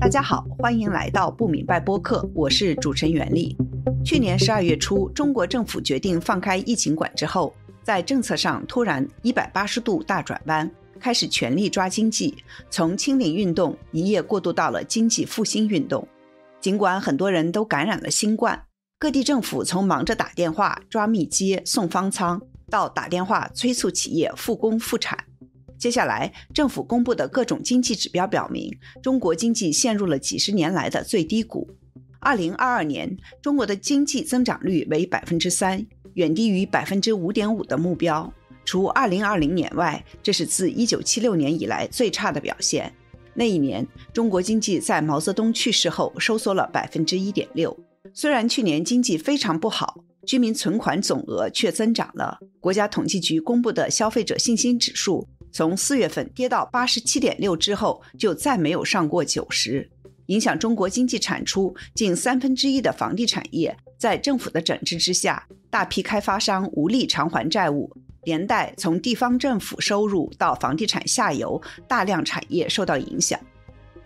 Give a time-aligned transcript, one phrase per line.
[0.00, 3.56] 大家好，欢迎来到不明白播客，我是主持人袁丽。
[4.04, 10.70] 去年十二月初，中国政府决定放开疫情管制后，在政策上突然一百八十度大转弯，
[11.00, 12.36] 开始全力抓经济，
[12.70, 16.06] 从清零运动一夜过渡到了经济复兴运动。
[16.60, 18.64] 尽管很多人都感染了新冠，
[18.98, 22.40] 各地政府从忙着打电话抓密接送方舱，
[22.70, 25.18] 到打电话催促企业复工复产。
[25.78, 28.70] 接下来，政府公布的各种经济指标表明，
[29.02, 31.68] 中国经济陷入了几十年来的最低谷。
[32.20, 35.84] 二零二二年，中国的经济增长率为百分之三，
[36.14, 38.32] 远低于百分之五点五的目标。
[38.64, 42.90] 除二零二零年外，这是自一九七六年以来最差的表现。
[43.34, 47.76] 那一年，中国经济在毛泽东去世后收缩了百分之一点六。
[48.14, 52.38] 虽然去年经济非常不好，居民存款总额却增长了。
[52.60, 59.88] 国家统计局公布的消费者信心指数从四月份跌到八十七点六之后，就再没有上过九十。
[60.26, 67.88] 影响中国经济产出近三分之一的房地产业，在政府的整治之下，大批开发商无力偿还债务，
[68.24, 73.38] 连带从地方政府收入到房地产下游，大量产业受到影响。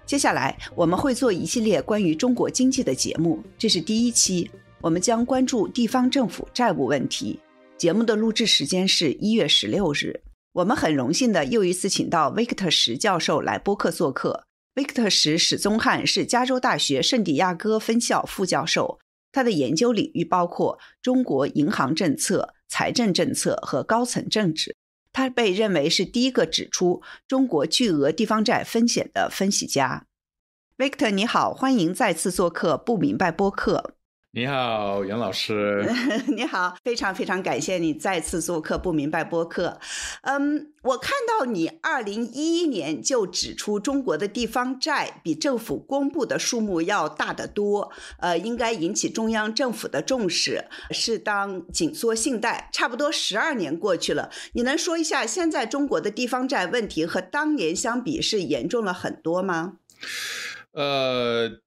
[0.05, 4.51] 接下来我们会做一系列关于中国经济的节目，这是第一期，
[4.83, 7.41] 我们将关注地方政府债务问题。
[7.79, 10.21] 节目的录制时间是一月十六日，
[10.59, 14.45] 我们很荣幸的又一次请到维克特石教授来播客做客。
[14.75, 18.99] 维克特史史宗汉是加州大学圣地亚哥分校副教授，
[19.31, 24.75] 他的研究领域包括中国银行政策、财政政策和高层政治。
[25.13, 30.07] 他被认为是第一个指出中国巨额地方债风险的分析家。
[30.79, 33.95] 维克特，你好，欢迎再次做客不明白播客。
[34.31, 35.91] 你好，杨老师。
[36.29, 39.81] 你好，非常非常感谢你再次做客不明白播客。
[40.21, 52.69] 嗯，我看到你二零一一年就指出，中国的地方债比政府公布的数目要大得多，呃，应该引起中央政府的重视，适当紧缩信贷。
[52.71, 59.79] 差不多十二年过去了，你能说一下现在中国的地方债问题和当年相比是严重了很多吗？
[60.73, 61.61] 呃。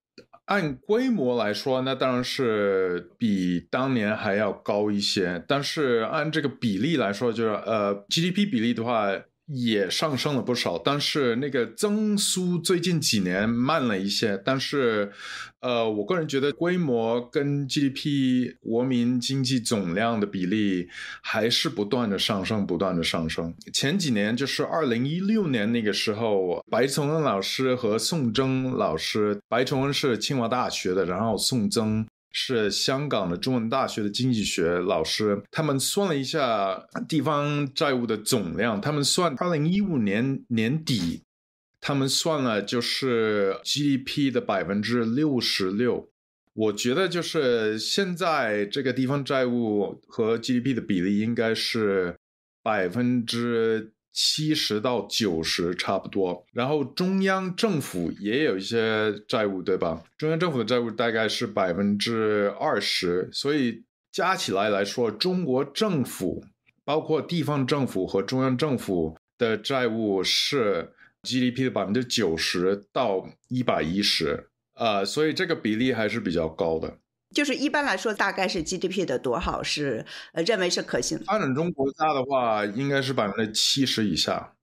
[0.52, 5.42] 按规模来说，那当然是比当年还要高一些。
[5.48, 9.10] 但是按这个比例来说，就是呃 GDP 比例的话。
[9.54, 14.42] 也上升了不少，但是那个增速最近几年慢了一些。
[14.46, 15.12] 但是，
[15.60, 20.88] 呃，我个人觉得规模跟 GDP 国民经济总量的比例
[21.22, 23.54] 还是不断的上升，不断的上升。
[23.74, 32.08] 前几年就是二零一六年那个时候，白崇恩老师和宋征老师，白崇恩是清华大学的，然后宋征。
[32.32, 41.24] 是香港的中文大学的经济学老师，他们算了一下地方债务的总量，他们算二零一五年年底，
[41.80, 46.10] 他们算了就是 GDP 的百分之六十六。
[46.54, 52.16] 我觉得就是现在这个地方债务和 GDP 的比例应该是
[52.62, 53.94] 百分之。
[54.14, 60.04] 七十到九十差不多，然后中央政府也有一些债务，对吧？
[60.18, 66.44] 中央政府的债务大概是百分之二十，所以加起来来说，中国政府
[66.84, 70.92] 包括地方政府和中央政府的债务是
[71.24, 76.98] GDP 的百分之九十到一百一十，呃，所以这个比例还是比较高的。
[77.34, 81.18] 就是一般来说，大概是 GDP 的多少是呃认为是可行？
[81.26, 84.54] 发展中国家的话，应该是百分之七十以下。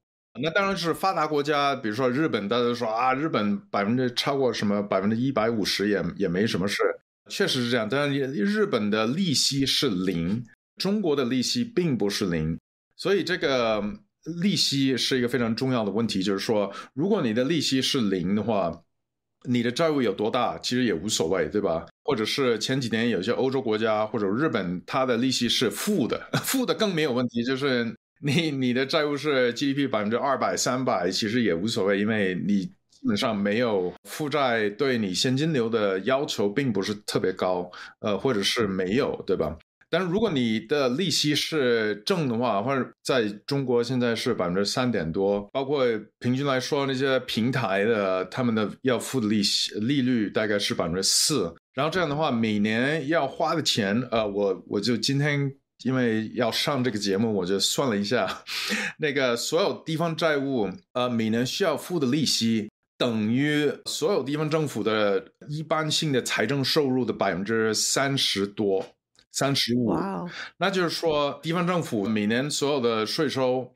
[0.41, 6.81] 那当然是发达国家，比如说日本，大家都说啊，日本百分之超过什么百分之一百五十也也没什么事，
[7.29, 7.89] 确实是这样。
[7.91, 10.45] 但是日本的利息是零，
[10.77, 12.57] 中国的利息并不是零，
[12.95, 13.83] 所以这个
[14.41, 16.23] 利息是一个非常重要的问题。
[16.23, 18.83] 就是说，如果你的利息是零的话，
[19.51, 21.87] 你的债务有多大，其实也无所谓，对吧？
[22.05, 27.43] 或者是前几年有些欧洲国家或者日本，它的利息是负的， 负的更没有问题。
[27.43, 37.71] 就是你你的债务是 GDP 百分之二百、三百，其实也无所谓，因为你基本上没有负债，对你现金流的要求并不是特别高，
[38.01, 39.57] 呃，或者是没有，对吧？
[39.91, 45.85] 但是如果你的利息是正的话，或者在中国现在是百分之三点多，包括
[46.19, 55.51] 平均来说那些平台的他们的要付的利息利率大概是百分之四，然后这样的话每年要花的钱，呃，我我就今天
[55.85, 58.43] 因为要上这个节目，我就算了一下，
[58.99, 62.69] 那个所有地方债务，呃，每年需要付的利息
[62.99, 68.85] 等于所有地方政府的一般性的财政收入的百分之三十多。
[69.33, 69.95] 三十五，
[70.59, 73.73] 那就是说，地方政府每年所有的税收，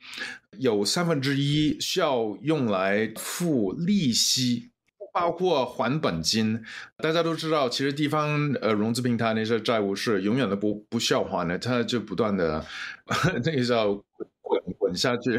[0.59, 4.71] 有三分之一需要用来付利息。
[5.15, 6.59] 包括还本金，
[6.97, 12.65] 大家都知道，其实地方呃融资平台那些债务是永远都不不需要还的，它就不断的
[13.45, 13.93] 那个叫
[14.41, 15.33] 滚滚下去，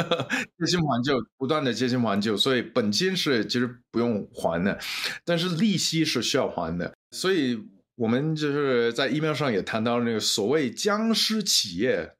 [0.58, 4.78] 借新还旧，不断的借新还旧，所以本金是其实不用还的，
[5.26, 7.62] 但是利息是需要还的，所以
[7.98, 12.12] 我们就是在 email 上也谈到那个所谓僵尸企业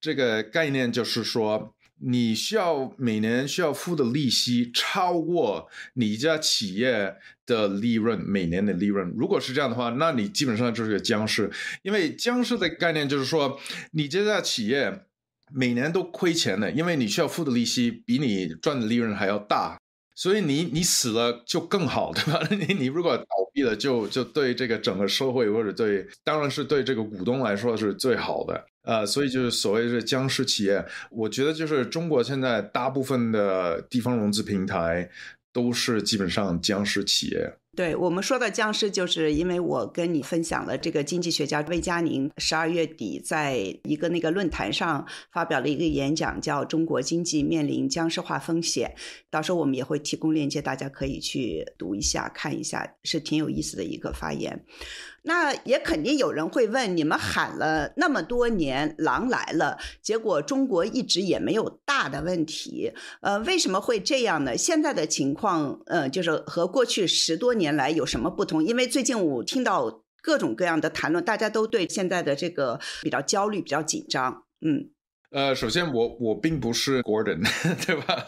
[0.00, 1.74] 这个概念，就是说。
[2.06, 7.14] 你需要每年需要付的利息超过你一家企业
[7.46, 11.50] 的利润每年的利润，如果是这样的话，那你基本上就是个僵尸。
[11.82, 13.58] 因为僵尸的概念就是说，
[13.92, 15.04] 你这家企业
[15.54, 19.78] 每年都亏钱的，因为你需要付的利息比你赚的利润还要大，
[20.14, 22.40] 所以你你死了就更好，对吧？
[22.50, 28.64] 你你如果倒闭了，就就对这个整个社会或者对，当然是对这个股东来说是最好的。
[28.82, 35.08] 呃，所以就是所谓的僵尸企业，我觉得就是中国现在大部分的地方融资平台
[35.52, 37.52] 都是基本上僵尸企业。
[37.76, 48.94] 对我们说的僵尸，就是因为我跟你分享了这个经济学家魏佳宁十二月底在一个那个论坛上发表了一个演讲，叫《中国经济面临僵尸化风险》。
[49.30, 54.64] 到时候我们也会提供链接，大家可以去读一下、看一下，是挺有意思的一个发言。
[55.26, 62.92] 那也肯定有人会问：你们喊了那么多年“狼来了”，结果中国一直也没有大的问题，
[63.22, 64.56] 呃，为什么会这样呢？
[64.56, 68.62] 现在的情况，呃，就是和过去十多年来有什么不同？
[68.62, 74.93] 因为最近我听到各种各样的谈论，大家都对现在的这个比较焦虑、比较紧张，嗯。
[75.34, 77.42] 呃，首先我我并不是 Gordon，
[77.84, 78.24] 对吧？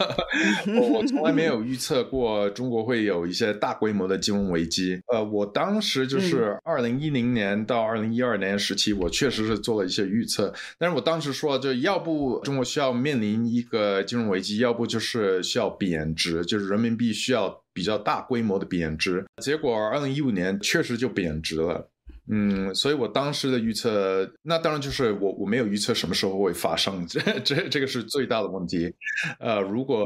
[0.77, 4.99] 我我从来没有预测过中国会有一些大规模的金融危机。
[5.07, 10.53] 呃，我当时就是二零一零年到二零一二年时期，我确实是做了一些预测。
[10.77, 19.25] 但是我当时说，就要不中国需要面临一个金融危机，要不就是需要贬值，就是人民币需要比较大规模的贬值。
[19.41, 21.89] 结果二零一五年确实就贬值了。
[22.29, 28.93] 嗯，所以我当时的预测，那当然就是我我没有预测什么时候会发生，这这这个是最大的问题。
[29.39, 30.05] 呃，如果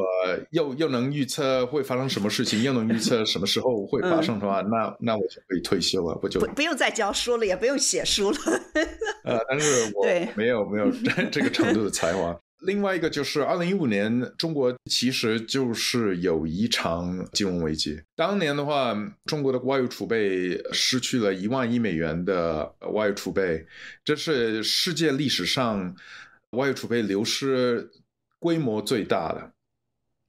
[0.51, 8.37] 又又能预测会发生什么事情，又能预测什么时候会发生的话，那那我就可以退休了，我就不不用再教书了，也不用写书了。
[9.25, 10.91] 呃，但是我没有没有
[11.31, 12.39] 这个程度的才华。
[12.61, 17.99] 另外一个就是二零一五年，中国其实就是有一场金融危机。
[18.15, 23.65] 当年的话，中国的外汇储备失去了一万亿美元的外汇储备，
[24.03, 25.95] 这是世界历史上
[26.51, 27.89] 外汇储备流失
[28.39, 29.51] 规模最大的，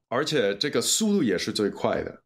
[0.08, 2.22] 而且这个速度也是最快的。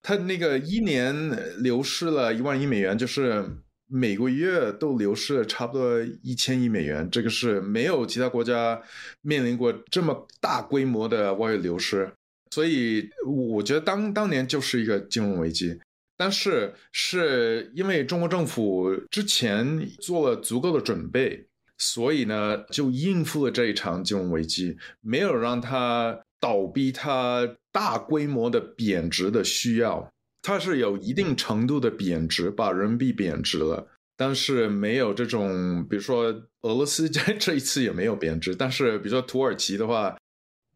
[0.00, 3.44] 它那个一年流失了一万亿美元，就是。
[3.86, 8.80] 每个月都流失了差不多一千亿美元，这个是没有其他国家
[9.20, 12.10] 面临过这么大规模的外汇流失，
[12.50, 15.78] 所以我觉得当当年就是一个金融危机。
[16.16, 21.44] 但是是因为中国政府之前做了足够的准备，
[21.76, 30.08] 所以呢就应付了这一场金融危机，没有让它倒逼它大规模的贬值的需要。
[30.46, 36.24] 它是有一定程度的贬值，把人民币贬值了，但是没有这种，比如说
[36.60, 40.14] 俄罗斯在这一次也没有贬值，但是比如说土耳其的话，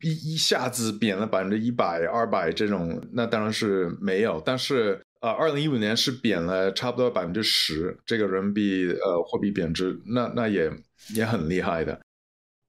[0.00, 4.42] 一一下子贬了百分之一百、二百这种，那当然是没有。
[4.42, 10.72] 但是呃，二零一五年是贬了差不多百分之十，这个人民币呃货币贬值，那那也
[11.14, 12.00] 也很厉害的。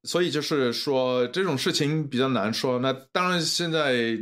[0.03, 2.79] 所以就是说这种事情比较难说。
[2.79, 4.19] 那当然现在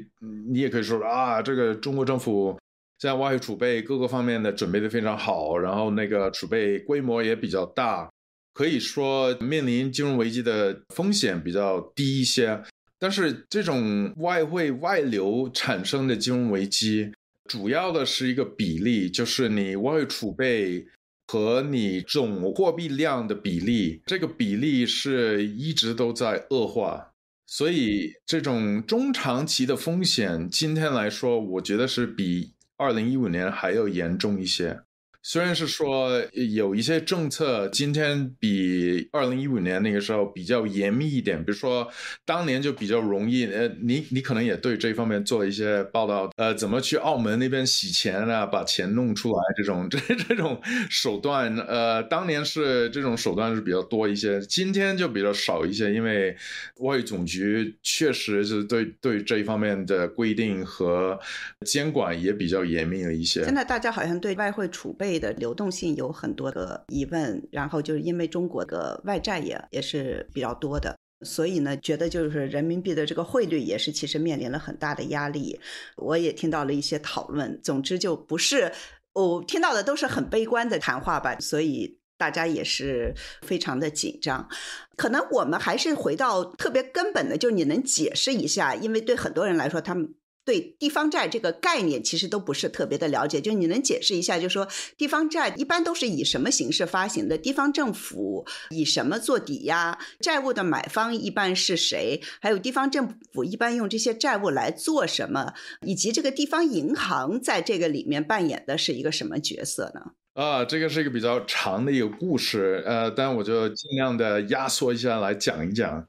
[0.52, 2.56] 你也可以说啊，这个中国政府。
[3.00, 8.12] 现在外汇储备各个方面的准备的非常好，然后那个储备规模也比较大，
[8.56, 12.60] 可以说面临金融危机的风险比较低一些。
[12.98, 17.12] 但是这种外汇外流产生的金融危机，
[17.48, 20.88] 主要的是一个比例，就是你外汇储备
[21.28, 27.12] 和你总货币量的比例，这个比例是一直都在恶化。
[27.46, 32.54] 所以这种中长期的风险，今天来说，我觉得是比。
[32.78, 34.87] 二零一五年还要严重一些。
[35.30, 41.86] 虽然是说有一些政策今天比二零一五年那个时候比较严密一点，比如说
[42.24, 56.32] 当年就比较容易，呃，你你可能也对这方面做了一些报道，呃，怎么去澳门那边洗钱啊，把钱弄出来这种 这这种手段，呃，当年是这种手段是比较多一些，今天就比较少一些，因为
[56.78, 61.20] 外汇总局确实是对对这一方面的规定和
[61.66, 63.44] 监管也比较严密了一些。
[63.44, 65.17] 现在大家好像对外汇储备。
[65.20, 70.96] 的流动性有很多的疑问，然后就是因为中国的外债也也是比较多的。
[71.26, 75.60] 所以呢，觉得就是人民币的这个汇率也是其实面临了很大的压力。
[75.96, 78.72] 我也听到了一些讨论，总之就不是
[79.14, 84.48] 我听到的都是很悲观的谈话吧，所以大家也是非常的紧张。
[84.96, 90.14] 可能我们还是回到特别根本的，就是你能解释一下，因为对很多人来说，他们。
[90.48, 94.66] 对地方债这个概念其实都不是特别的了解，就你能解释一下，就说
[94.98, 97.38] 地方债一般都是以什么形式发行的？
[97.38, 100.00] 地方政府以什么做抵押？
[100.22, 102.22] 债务的买方一般是谁？
[102.40, 105.54] 还有地方政府一般用这些债务来做什么？
[105.86, 110.14] 以及这个地方银行在这个里面扮演的是一个什么角色呢？
[110.42, 116.08] 啊，这个是一个比较长的一个故事，呃，但我就尽量的压缩一下来讲一讲。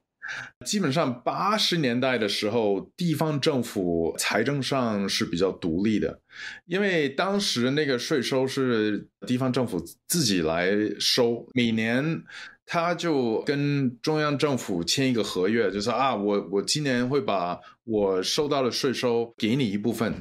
[0.65, 6.21] 基本上八十年代的时候，地方政府财政上是比较独立的，
[6.67, 12.23] 因为当时那个税收是地方政府自己来收，每年
[12.67, 20.15] 他就跟中央政府签一个合约，就说啊，我我今年会把我收到的税收给你一部分，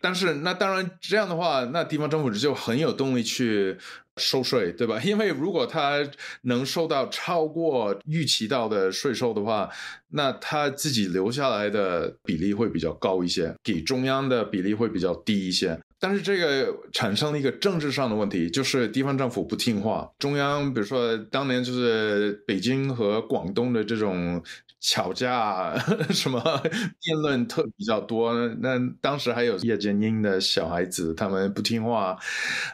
[0.00, 3.78] 但是那当然这样的话，那地方政府就很有动力去。
[4.16, 5.00] 收税对吧？
[5.04, 5.98] 因为如果他
[6.42, 9.68] 能收到超过预期到的税收的话，
[10.08, 15.78] 那他自己留下来的比例会比较高一些，给中央的比例会比较低一些。
[15.98, 20.08] 但是这个产生了一个政治上的问题，就是地方政府不听话。
[20.18, 24.42] 中央比如说当年就是北京和广东的这种
[24.80, 25.74] 吵架，
[26.12, 26.38] 什么
[27.02, 28.34] 辩论特比较多。
[28.60, 32.16] 那当时还有叶剑英的小孩子，他们不听话，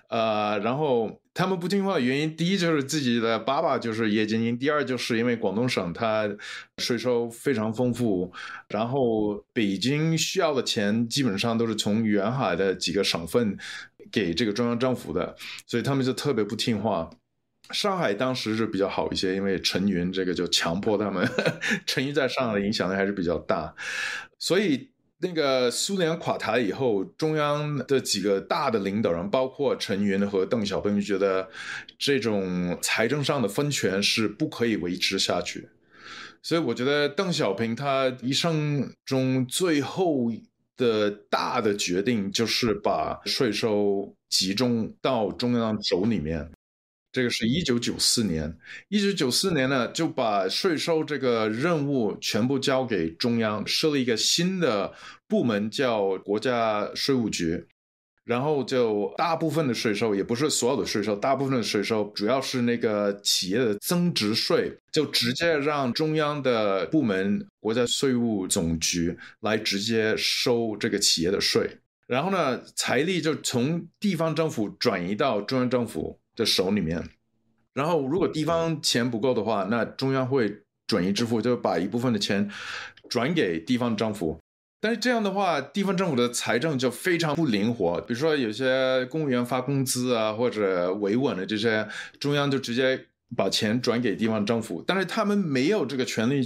[0.09, 1.22] 呃，然后。
[1.35, 6.29] 他们不听话的原因，第一就是自己的爸爸就是叶剑英，第二就是因为广东省它
[6.77, 8.31] 税收非常丰富，
[8.69, 13.57] 然后北京需要的钱基本上都是从沿海的几个省份
[14.11, 15.35] 给这个中央政府的，
[15.67, 17.09] 所以他们就特别不听话。
[17.71, 21.27] 上海当时是比较好一些，因为陈云这个就强迫他们，
[21.87, 23.75] 陈云在上海的影响力还是比较大，
[24.39, 24.92] 所以。
[25.23, 31.49] 那个苏联垮台以后，中央的几个大的领导人，包括陈云和邓小平，就觉得
[31.97, 35.69] 这种财政上的分权是不可以维持下去。
[36.43, 40.33] 所以，我觉得邓小平他一生中最后
[40.77, 46.51] 的大的决定，就是把税收集中到中央手里面。
[47.13, 48.57] 这个是一九九四年，
[48.89, 54.93] 一九九四年呢，就把税收这个任务全部交给中央，设立一个新的
[55.29, 57.67] 部门，叫国家税务局。
[58.25, 71.69] 然后就大部分的税收，也不是所有的税收，大部分的税收主要是那个企业的增值税，就直接让中央的部门国家税务总局来直接收这个企业的税。
[72.07, 76.22] 然后呢，财力就从地方政府转移到中央政府。
[76.37, 77.09] 的手里面，
[77.75, 82.51] 然后如果地方钱不够的话，那中央会转移支付，就把一部分的钱
[83.09, 84.39] 转给地方政府。
[84.81, 88.01] 但是这样的话，地方政府的财政就非常不灵活。
[88.01, 96.43] 比如说有些公务员发工资啊，或者维稳的这些，中央就直接把钱转给地方政府，但是他们没有这个权利。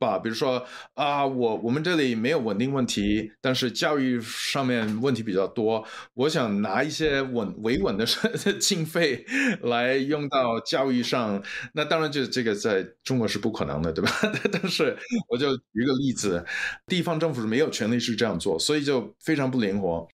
[0.00, 8.06] 吧，比如说啊，我我们这里没有稳定问题，但是教育上面问题比较多，我想拿一些稳维稳的
[8.58, 9.24] 经费
[9.62, 11.40] 来用到教育上，
[11.74, 14.10] 那当然就这个在中国是不可能的，对吧？
[14.50, 14.96] 但是
[15.28, 16.44] 我就举个例子，
[16.86, 20.08] 地方政府是没有权利是这样做，所以就非常不灵活。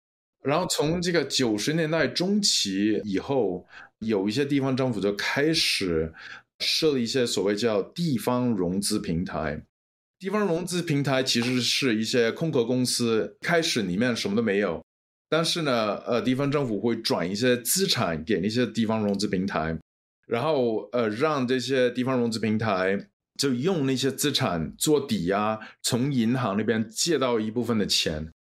[0.43, 3.67] 然后从这个九十年代中期以后，
[4.01, 6.13] 有一些地方政府就开始
[6.59, 9.63] 设立一些所谓叫地方融资平台。
[10.25, 14.83] 地方融资平台其实是一些空壳公司，开始里面什么都没有，
[15.29, 19.79] 但是呢，呃，地方政府会转一些资产给那些地方融资平台，
[20.27, 23.07] 然后呃，让这些地方融资平台
[23.39, 28.31] 就用那些资产做抵押，从银行那边借到一部分的钱。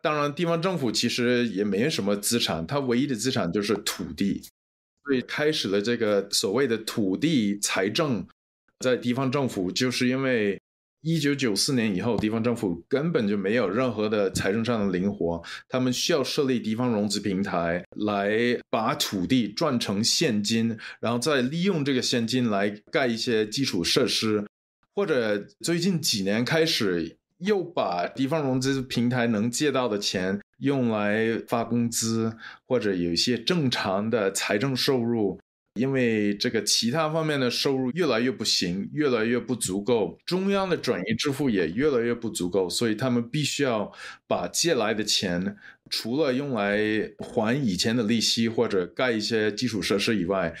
[0.00, 4.40] 当然，地方政府其实也没什么资产，它唯一的资产就是土地，
[5.04, 8.24] 所以开始了这个所谓的土地财政，
[8.78, 10.61] 在地方政府就是因为。
[11.04, 18.32] 一九九四年以后，地方政府根本就没有任何的财政上的灵活，他们需要设立地方融资平台，来
[18.70, 24.46] 把土地转成现金，然后再利用这个现金来盖一些基础设施，
[24.94, 32.32] 或者最近几年开始又把地方融资平台能借到的钱用来发工资，
[32.68, 35.40] 或者有一些正常的财政收入。
[35.74, 43.90] 因为这个其他方面的收入越来越不行，越来越不足够，中央的转移支付也越来越不足够，所以他们必须要
[44.26, 45.56] 把借来的钱，
[45.88, 46.78] 除了用来
[47.18, 50.54] 还以前的利息或者盖一些基础设施以外，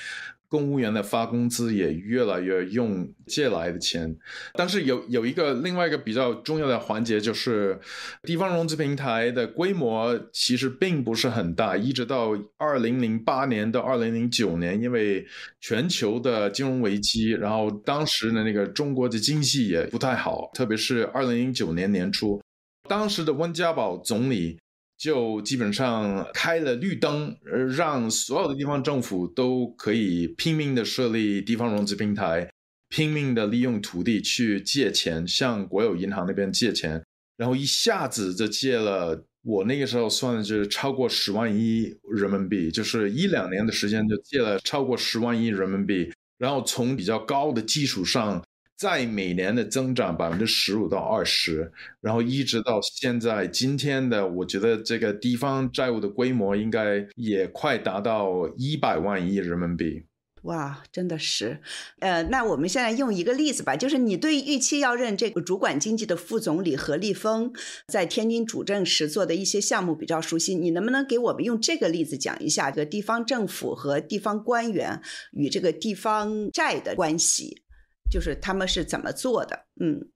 [0.52, 4.14] 公务员的发工资也越来越用借来的钱，
[4.52, 7.80] 但是有有一个另外一个比较重要的环节，就是
[8.24, 15.26] 地方融资平台的规模其实并不是很大，一直到二零零八年到二零零九年，因为
[15.62, 22.38] 全球的金融危机，然后当时的那个中国的经济也不太好，特别是二零零九年年初，
[22.86, 24.58] 当时的温家宝总理。
[25.02, 32.48] 就基本上开了绿灯，呃，让所有的地方政府都可以拼命的设立地方融资平台，
[32.88, 37.02] 拼命的利用土地去借钱，向国有银行那边借钱，
[37.36, 48.40] 然后一下子就借了，我那个时候算的是超过十万亿人民币，就是一两年的时间就借了超过十万亿人民币，然后从比较高的基础上。
[48.82, 51.70] 在每年的增长百分之十五到二十，
[52.00, 60.02] 然后一直到现在今天的，我觉得这个地方债务的规模应该也快达到一百万亿人民币。
[60.42, 61.60] 哇，真的是，
[62.00, 67.52] 呃，那我们现在用一个例子吧，就是你对预期要任这个主管经济的副总理何立峰
[67.86, 77.61] 在天津主政时做的一些项目比较熟悉，你能不能给我们用这个例子讲一下这个地方政府和地方官员与这个地方债的关系？
[78.12, 79.64] 就是他们是怎么做的？
[79.80, 80.06] 嗯，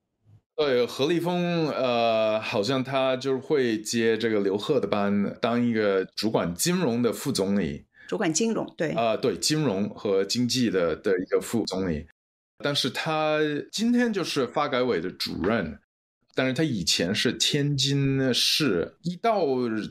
[0.55, 12.07] 对，何立峰，呃，好像他就是会接这个刘鹤的班，当一个主管金融的副总理，主管金融，对，啊，对，金融和经济的的一个副总理。
[12.63, 13.39] 但是他
[13.73, 15.79] 今天就是发改委的主任，
[16.35, 19.47] 但是他以前是天津市，一到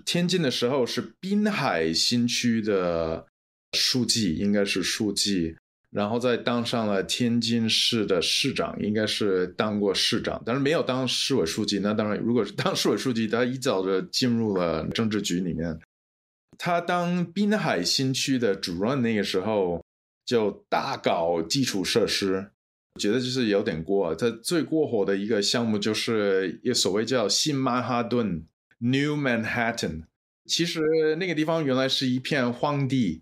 [0.06, 3.26] 天津的时候是滨海新区的
[3.74, 5.56] 书记，应该是书记。
[5.96, 11.80] 然后再当上了天津市的市长，应该是当过市长，但是没有当市委书记。
[11.80, 15.80] 那当然，如果是当市委书记，他一早就进入了政治局里面。
[16.58, 19.82] 他当滨海新区的主任那个时候，
[20.26, 22.52] 就大搞基础设施，
[23.00, 24.14] 觉得就是有点过。
[24.14, 28.46] 他最过火的一个项目就是一所谓叫新曼哈顿
[28.80, 30.04] （New Manhattan），
[30.46, 30.82] 其实
[31.18, 33.22] 那个地方原来是一片荒地。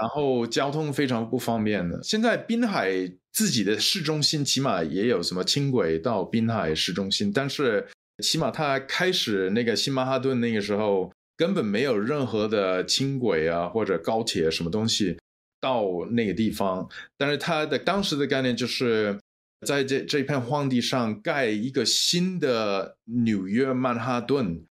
[0.00, 2.02] 然后交通非常不方便的。
[2.02, 2.90] 现在滨海
[3.32, 7.86] 自己的市中心起码也有什么轻轨到滨海市中心，但是
[8.22, 15.16] 起码它开始那个新曼哈顿那个时候根本没有任何的轻轨啊或者高铁什么东西
[15.60, 16.88] 到那个地方。
[17.18, 19.18] 但是它的当时的概念就是
[19.66, 24.64] 在这这片荒地上盖一个新的纽约曼哈顿。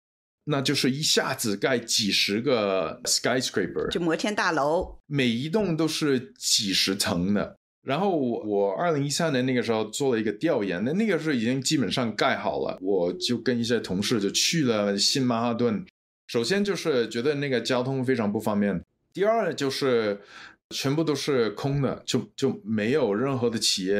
[0.45, 7.55] 那就是一下子盖几十个 skyscraper，就摩天大楼，每一栋都是几十层的。
[7.83, 15.83] 然后我二零一三年那个时候做了一个调研，那那个时候已经基本上盖好了，我就跟一些同事就去了新曼哈顿。
[16.27, 18.81] 首先就是觉得那个交通非常不方便，
[19.13, 20.21] 第二就是
[20.69, 23.95] 全部都是空的，就就没有任何的企业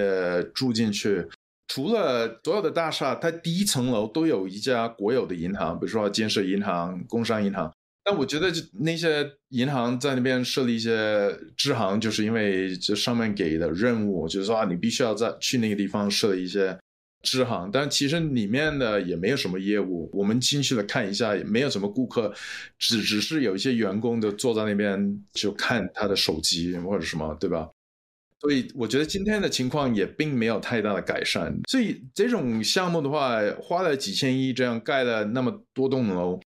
[0.53, 1.27] 住进去。
[1.73, 7.73] 除了所有的大厦，它第一层楼都有一家国有的银行，比如说建设银行、工商银行。
[8.03, 16.77] 但我觉得那些银行在那边设立一些支行，就是因为这上面给的任务，就是说啊，你必须要在去那个地方设立一些
[17.23, 17.69] 支行。
[17.71, 22.33] 但其实里面的也没有什么业务，我们进去了看一下，也没有什么顾客，
[22.77, 27.69] 只只是有一些员工就坐在那边就看他的手机或者什么，对吧？
[28.41, 31.55] 所以我觉得今天的情况也并没有太大的改善。
[31.69, 36.39] 所以这种项目的话，花了几千亿这样盖了那么多栋楼，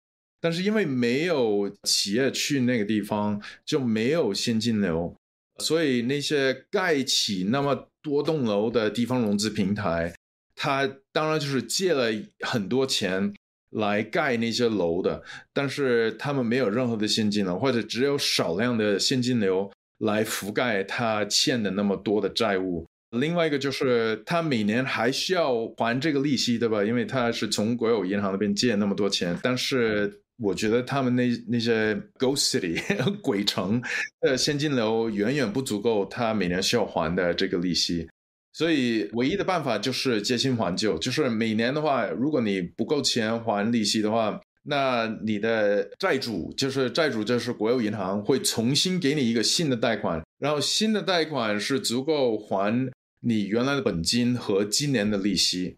[0.41, 5.15] 但是因为没有企业去那个地方，就没有现金流。
[5.59, 10.15] 所以那些盖起那么多栋楼的地方融资平台，
[10.57, 13.35] 它当然就是借了很多钱
[13.73, 19.71] 来盖那些楼的，但是他们没有任何的现金流，或者只有少量的现金流。
[20.03, 26.83] 来覆盖他欠的那么多的债务，另外一个就是他每年还需要还这个利息，对吧？
[26.83, 32.81] 因为他是从国有银行那边借那么多钱，但是我觉得他们那那些 Ghost City
[33.23, 33.81] 鬼城
[34.21, 38.09] 的现金流远远不足够他每年需要还的这个利息，
[38.53, 44.41] 所以唯一的办法就是借新还旧，就是每年的话，如果你不够钱还利息的话。
[44.65, 55.77] 那你的债主就是债主，就是国有银行会重新给你一个新的贷款，然后新的贷款是足够还你原来的本金和今年的利息，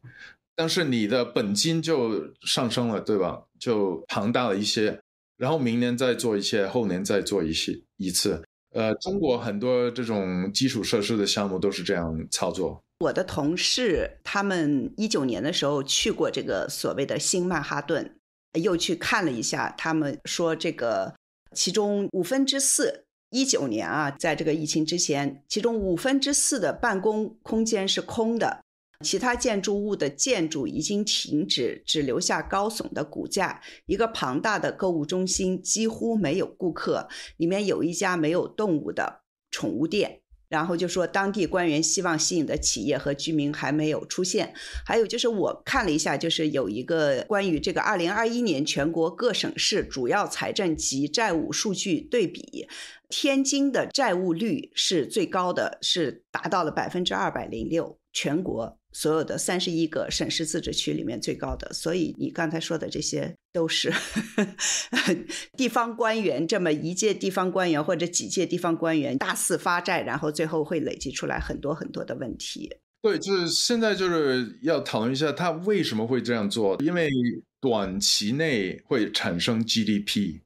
[0.55, 3.45] 但是你的本金就上升了，对吧？
[3.59, 5.01] 就庞大了一些，
[5.39, 8.43] 然后明年再做一些，后年再做一些一次。
[8.75, 12.83] 呃，中国很多这种基础设施的项目都是这样操作。
[12.99, 18.17] 我的同事他们一九年的时候去过这个所谓的新曼哈顿。
[18.55, 21.15] 又去看了一下，他们说这个
[21.53, 28.63] 其中五分之四一九年啊，在这个疫情之前，其中五分之四的办公空间是空的，
[29.05, 33.61] 其他建筑物的建筑已经停止，只留下高耸的骨架。
[33.87, 40.21] 一个庞大的购物中心几乎没有顾客，里面有一家没有动物的宠物店。
[40.49, 44.55] 然后就说，当地官员希望吸引的企业和居民还没有出现。
[44.87, 52.69] 还有就是我看了一下，就是有一个关于这个二零二一年全国各省市主要财政及债务数据对比，
[53.09, 58.79] 天津的债务率是最高的，是达到了百分之二百零六，全国。
[58.97, 63.93] 所有的三十一个省市自治区里面最高的，所以你刚才说的这些都是
[65.59, 72.71] 地方官员这么一届地方官员或者几届地方官员大肆发债，然后最后会累积出来很多很多的问题。
[73.03, 77.11] 对，就是现在就是要讨论一下他为什么会这样做，因为
[77.61, 80.41] 短期内会产生 GDP。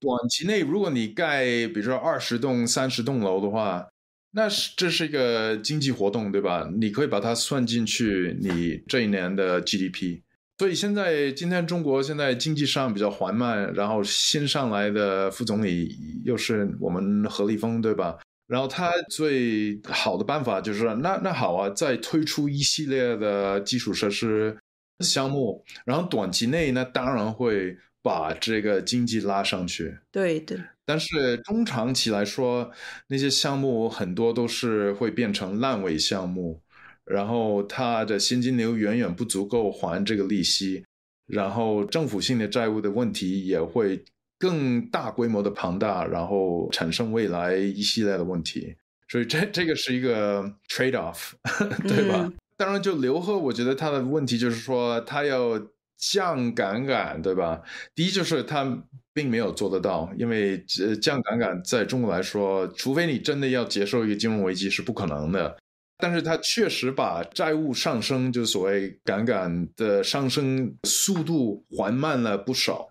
[0.00, 3.86] 短期内，如果你盖比如说二十栋、三十栋楼的话。
[4.30, 6.70] 那是这是一个经济活动，对吧？
[6.78, 10.20] 你可以把它算进去，你这一年的 GDP。
[10.58, 18.18] 所以现在今天中国现在经济上比较缓慢，然后新上来的副总理又是我们何立峰，对吧？
[18.46, 24.56] 然后他最好的办法就是，那那好啊，再推出一系列的基础设施
[25.00, 27.76] 项目，然后短期内那当然会。
[28.08, 30.58] 把这个经济拉上去，对对。
[30.86, 32.72] 但是中长期来说，
[33.08, 36.62] 那些项目很多都是会变成烂尾项目，
[37.04, 40.82] 然后它的现金流远远不足够还这个利息，
[41.26, 44.02] 然后政府性的债务的问题也会
[44.38, 48.74] 更大规模的庞大，然后产生未来一系列的问题。
[49.10, 51.32] 所以这这个是一个 trade off，
[51.86, 52.32] 对吧？
[52.56, 55.60] 当然，就刘贺，我觉得他的问题就是说他要。
[55.98, 57.60] 降杠杆，对吧？
[57.94, 58.82] 第一就是他
[59.12, 65.56] 并没有做得到，因为呃，降杠杆在中国来说，除非你真的要接受一个金融危机，是不可能的。
[65.98, 72.88] 但是他确实把债务上升，就所谓杠杆的上升速度缓慢了不少，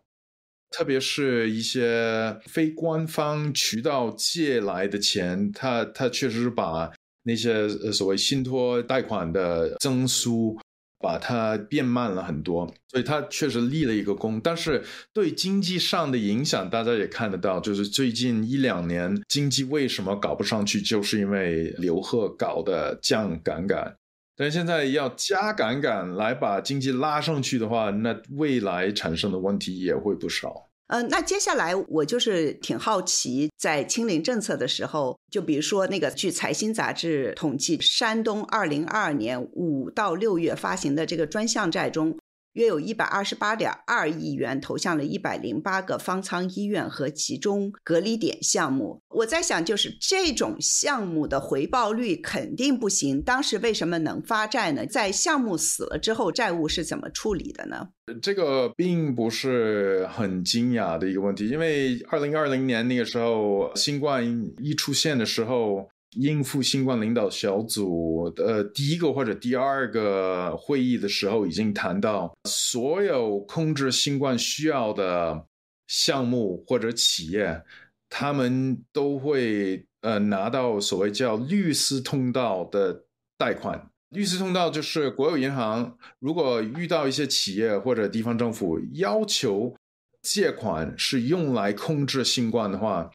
[0.71, 6.91] 特别是一些非官方渠道借来的钱，他他确实是把
[7.23, 10.59] 那些所谓信托贷款的增速。
[10.99, 14.39] 把它变慢了很多，所以它确实立了一个功。
[14.41, 14.83] 但是
[15.13, 23.95] 对经济上的影响，大家也看得到，就是最近一两年经济为什么搞不上去，就是因为刘贺搞的降杠杆。
[24.35, 30.66] 但现在要加杠杆来把经济拉上去的话，那未来产生的问题也会不少。
[30.87, 42.17] 嗯，那接下来我就是挺好奇，在清零政策的时候，就比如说那个据财新杂志统计，山东二零二二年五到六月发行的这个专项债中。
[42.57, 48.99] 约有一百二十八点二亿元投向了一百零八个方舱医院和集中隔离点项目。
[49.09, 53.21] 我在想，就是这种项目的回报率肯定不行。
[53.21, 54.87] 当时为什么能发债呢？
[54.87, 57.89] 在项目死了之后，债务是怎么处理的呢？
[58.21, 64.25] 这个并不是很惊讶的一个问题，因为二零二零年那个时候，新冠
[64.57, 65.87] 一出现的时候。
[66.15, 75.45] 应付新冠领导小组的第一个或者第二个会议的时候，已经谈到所有控制新冠需要的
[75.87, 77.61] 项目或者企业，
[78.09, 83.03] 他们都会呃拿到所谓叫绿色通道的
[83.37, 83.89] 贷款。
[84.11, 89.75] 绿色通道就是国有银行如果遇到一些企业或者地方政府要求
[90.21, 93.11] 借款是用来控制新冠的话。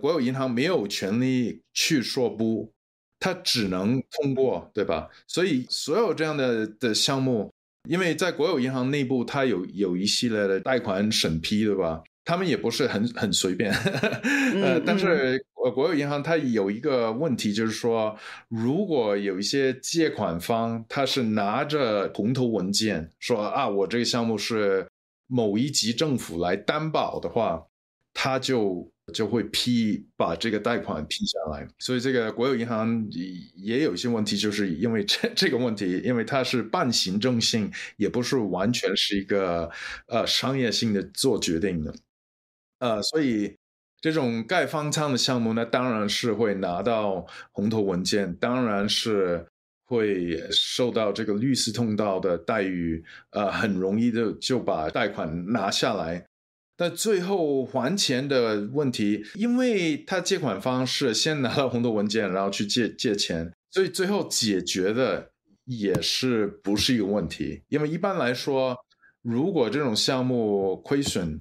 [0.00, 2.70] 国有银行没有权利去说不，
[3.18, 5.08] 它只能通过，对吧？
[5.26, 7.50] 所以所有这样的的项目，
[7.88, 12.02] 因为在国有银行内部，它有有一系列的贷款审批，对吧？
[12.26, 13.72] 他们也不是很很随便。
[14.60, 18.14] 呃，但是呃，国有银行它有一个问题，就是说，
[18.48, 24.86] 如果有一些借款方，他是拿着红头文件说啊，我这个项目是
[25.26, 27.66] 某一级政府来担保的话，
[28.12, 28.92] 他就。
[29.12, 33.06] 就会批把这个贷款批下来，所以这个国有银行
[33.54, 39.70] 也有一些问题，就是因为 这这个问题，因为它是半行政性，也不是完全是一个
[40.08, 41.94] 呃商业性的做决定的，
[42.80, 43.56] 呃，所以
[44.00, 49.46] 这种盖方舱的项目呢，当然是会拿到红头文件，当然是
[49.84, 56.26] 会受到这个律师通道的待遇，呃，很容易的就把贷款拿下来。
[56.76, 65.30] 但最后还钱的问题，因为他借款方是先拿了红头文件，然后去借借钱，所以最后解决的
[65.64, 67.62] 也是不是一个问题。
[67.68, 68.76] 因为一般来说，
[69.22, 71.40] 如果这种项目亏损，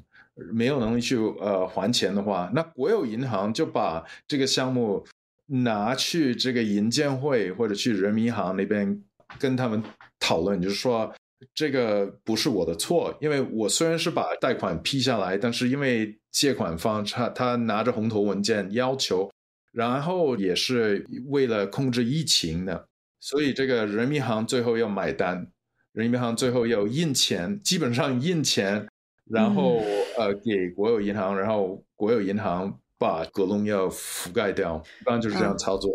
[0.54, 5.06] 没有能力去呃还钱的话，那国有银行就把这个项目
[5.48, 9.02] 拿去这个银监会或者去人民银行那边
[9.38, 9.84] 跟他们
[10.20, 11.14] 讨论，就是说
[11.54, 19.30] 这个不是我的错，因为我虽然是把贷款批下来，但是因为借款方他他拿着红头文件要求，
[19.72, 22.88] 然后也是为了控制疫情的，
[23.20, 25.48] 所以这个人民银行最后要买单，
[25.94, 28.88] 人民银行最后要印钱，基本上印钱。
[29.28, 29.82] 然后
[30.20, 35.92] 呃，给国有银行，然后国有银行把格隆要覆盖掉，一般就是这样操作。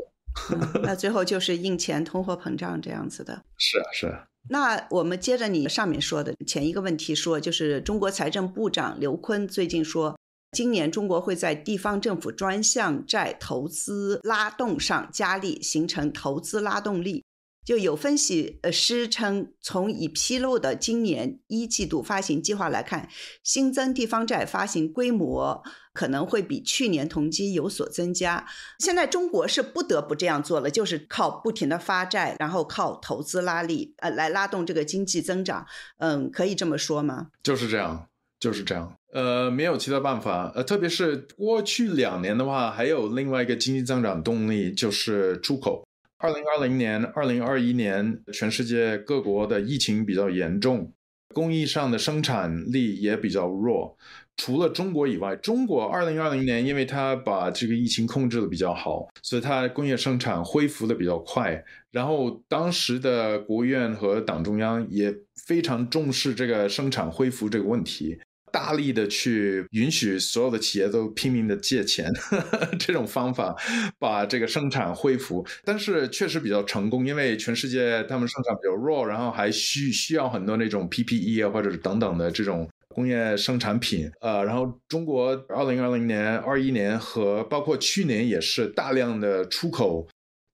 [0.83, 3.45] 那最后 就是印钱、通货膨胀这样子的。
[3.57, 4.27] 是啊，是啊。
[4.53, 10.19] 那我们接着你上面说的前一个问题说，就是中国财政部长刘昆最近说，
[10.51, 17.23] 今年中国会在地方政府专项债投资拉动上加力，形成投资拉动力。
[17.64, 23.09] 就有分析呃师称，从已披露的今年一季度发行计划来看，
[23.42, 28.46] 新增地方债发行规模可能会比去年同期有所增加。
[28.79, 35.66] 现在中国是不得不这样做了，就是靠不停的发债，然后靠投资拉力，呃，来拉动这个经济增长。
[35.99, 37.29] 嗯，可以这么说吗？
[37.42, 38.09] 就是这样，
[38.40, 38.96] 就是这样。
[39.12, 40.51] 呃，没有其他办法。
[40.55, 45.85] 呃，特别是过去两年的话，还有另外一个经济增长动力就是出口。
[46.23, 50.93] 二零二零年、二零二一年，全世界各国的疫情比较严重，
[51.35, 53.97] 工艺上的生产力也比较弱。
[54.37, 61.65] 除了中国以外，中国二零二零年，因为它把这个疫情控制的比较好，所以它工业生产恢复的比较快。
[61.91, 65.15] 然后当时的国务院和党中央也
[65.47, 68.19] 非常重视这个生产恢复这个问题。
[68.53, 72.13] 大力的去允许所有的企业都拼命的借钱，
[72.79, 73.57] 这种方法
[73.99, 90.09] 把这个生产恢复，但是确实比较成功，因为全世界他们生产比较弱，然后还需需要很多那种 PPE 啊或者是等等的这种工业生产品，呃，然后中国二零二零年、二一年和包括去年也是大量的出口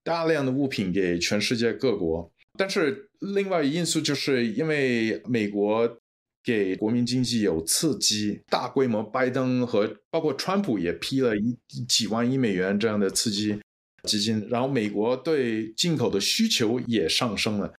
[0.05, 5.99] 大量的物品给全世界各国，但是另外一因素就是因为美国。
[6.47, 13.59] 给国民经济有刺激，大规模，拜登和包括川普也批了一几万亿美元这样的刺激
[14.05, 17.75] 基金，然后美国对进口的需求也上升了。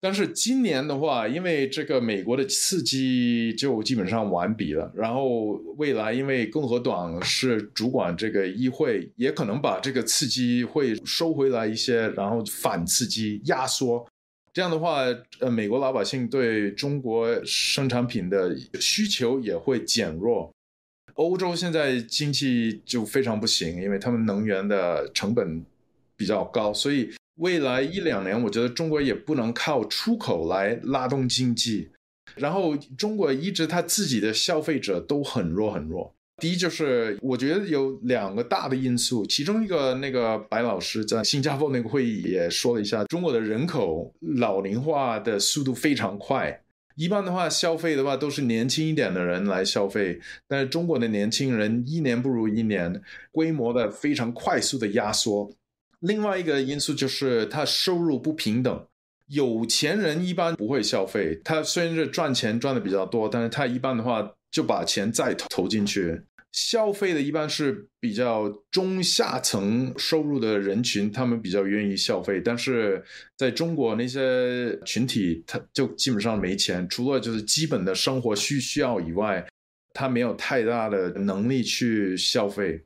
[0.00, 14.04] 但是今年的话，因为这个美国的刺激就基本上完毕了，然后未来因为共和党是主管这个议会，也可能把这个刺激会收回来一些，然后反刺激压缩。
[14.58, 15.04] 这样的话，
[15.38, 20.52] 呃，美国老百姓对中国生产品的需求也会减弱。
[21.14, 25.64] 欧洲现在经济就非常不行，因为他们能源的成本
[26.16, 31.90] 比较高，所以未来一两年，我觉得中国也不能靠出口来拉动经济。
[32.34, 36.12] 然后，中国一直他自己的消费者都很弱很弱。
[36.40, 46.62] 第一就是我觉得有两个大的因素，其中一个那个白老师在新加坡那个会议也说了一下，中国的人口老龄化的速度非常快，
[46.94, 55.50] 一般的话消费的话都是年轻一点的人来消费，但是中国的年轻人一年不如一年，规模的非常快速的压缩。
[55.98, 58.86] 另外一个因素就是他收入不平等，
[59.26, 66.22] 有钱人一般不会消费，他虽然是赚钱赚的比较多，但是他一般的话就把钱再投进去。
[66.52, 72.40] 消费的一般是比较中下层收入的人群，他们比较愿意消费。
[72.42, 73.04] 但是
[73.36, 79.46] 在中国那些群体，他就基本上没钱，除了就是基本的生活需需要以外，
[79.92, 82.84] 他没有太大的能力去消费。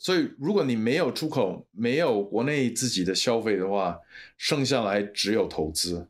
[0.00, 3.98] 所以，如果你没有出口，没有国内自己的消费的话，
[4.36, 6.08] 剩下来只有投资。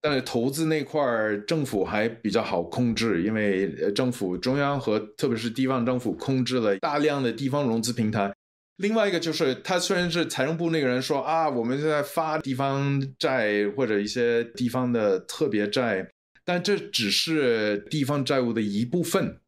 [0.00, 8.32] 但是投资那块儿，政府还比较好控制，因为政府中央和特别是地方政府控制了大量的地方融资平台。
[8.76, 16.08] 另外一个就是，他虽然是财政部那个人说啊，我们现在发地方债或者一些地方的特别债，
[16.44, 19.40] 但这只是地方债务的一部分，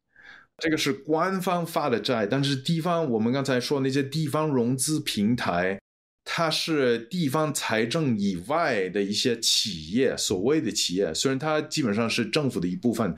[0.57, 5.79] 这个是官方发的债，但是地方我们刚才说那些地方融资平台。
[6.23, 13.15] 它是地方财政以外的一些企业，所谓的企业，虽然它基本上是政府的一部分，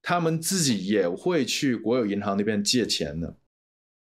[0.00, 3.36] 他们自己也会去国有银行那边借钱的。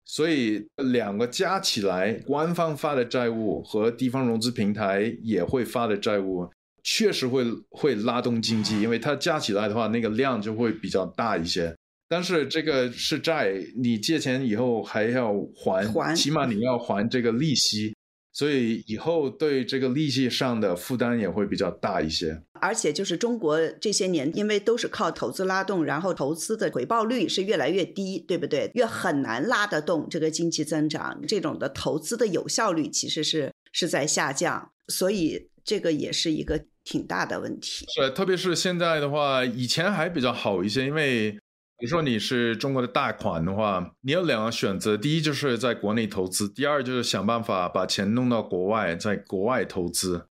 [0.04, 6.50] 所以两个加起来，官方发的债务和地方融资平台也会发的债务，
[6.82, 11.72] 确实会会拉动经济，因为它加起来的话，那个量就会比较大一些。
[12.08, 17.94] 但是这个是债，你借钱以后还要还，起码你要还这个利息。
[18.40, 22.40] 所以以后对这个利息上的负担也会比较大一些。
[22.54, 28.70] 而且就是中国这些年，因为都是靠投资拉动，然后投资的回报率是越来越低，对不对？
[28.72, 37.84] 越很难拉得动这个经济增长，这种的投资的有效率其实是是在下降，所以这个也是一个挺大的问题。
[37.94, 41.38] 是，特别是现在的话，以前还比较好一些，因为比
[41.80, 50.26] 比如说你是中国的大款的话，你有两个选择，第一就是在国内投资，第二就是想办法把钱弄到国外，在国外投资。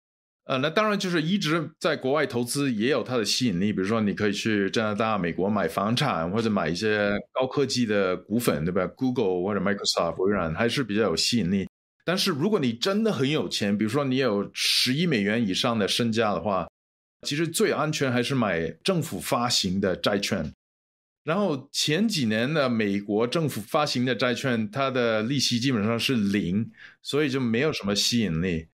[0.47, 11.69] 呃，那当然就是一直在国外投资也有它的吸引力，比如说你可以去加拿大、美国买房产，或者买一些高科技的股份，对吧？Google 或者 Microsoft、微软还是比较有吸引力。
[12.07, 16.67] 但是如果你真的很有钱，比如说你有十亿美元以上的身价的话，
[17.27, 20.51] 其实最安全还是买政府发行的债券。
[21.25, 26.71] 然后前几年的美国政府发行的债券，它的利息基本上是零，
[27.03, 28.67] 所以就没有什么吸引力。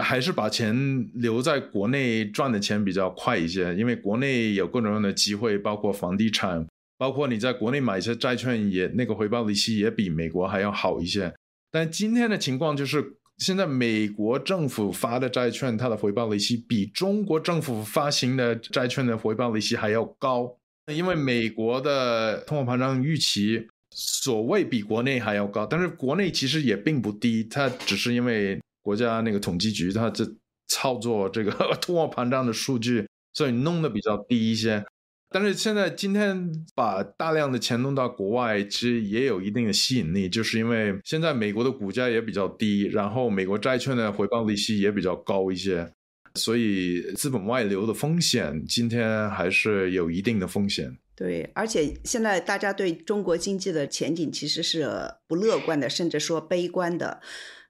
[0.00, 6.66] 还是把钱留在国内赚的钱比较快一些，因为国内有各种各样的机会，包括房地产，
[6.98, 11.32] 包括你在国内买一些债券，也那个回报利息也比美国还要好一些。
[11.70, 20.56] 但今天的情况就是，现在美国政府发的债券，它的回报利息比中国政府发行的债券的回报利息还要高，
[20.92, 28.60] 因为美国的通货膨胀预期所谓比国内还要高，但是国内其实也并不低，它只是因为。
[28.86, 30.24] 国家那个统计局，它这
[30.68, 31.50] 操作这个
[31.82, 34.84] 通货膨胀的数据，所以弄得比较低一些。
[35.28, 45.92] 但是现在今天把大量的钱弄到国外，其实也有一定的吸引力，就是因为现在美国的股价也比较低，然后美国债券的回报利息也比较高一些，
[46.36, 50.96] 所以资本外流的风险今天还是有一定的风险。
[51.16, 54.86] 对，而且现在大家对中国经济的前景其实是
[55.26, 57.20] 不乐观的，甚至说悲观的。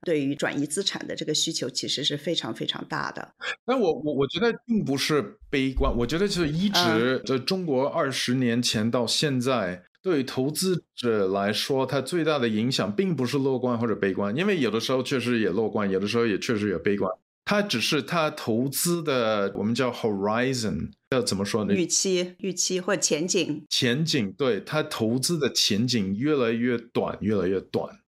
[0.03, 3.35] 对于转移资产的这个需求，其实是非常非常大的。
[3.65, 17.11] 但我我我觉得并不是悲观，我觉得就是一直在中国二十年前到现在，对投资者来说，它最大的影响并不是乐观或者悲观，因为有的时候确实也乐观，有的时候也确实也悲观。
[17.47, 21.73] 它只是它投资的，我们叫 horizon，要怎么说呢？
[21.73, 23.65] 预期、预期或前景。
[23.71, 28.01] 前景，对它投资的前景越来越短，越来越短。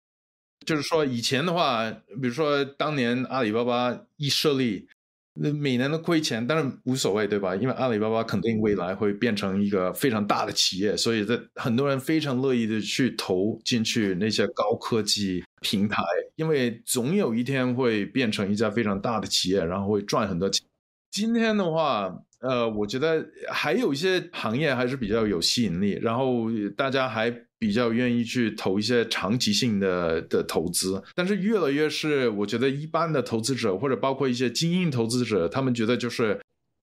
[0.65, 4.96] 就是说，以前的话，比如说当年阿里巴巴一设立，那
[5.39, 7.55] 那每年都亏钱，但是无所谓，对吧？
[7.55, 16.03] 因为阿里巴巴肯定未来会变成一个非常大的企业，所以在很多人非常乐意的去投进去那些高科技平台，
[16.35, 20.65] 因为总有一天会变成一家非常大的企业，然后会赚很多钱。
[21.11, 27.46] 今天的话，呃，我觉得还有一些行业还是比较有吸引力，然后大家还。
[27.59, 36.39] 比较愿意去投一些长期性的的投资，但是越来越是我觉得一般的投资者或者包括一些精英投资者，他们觉得就是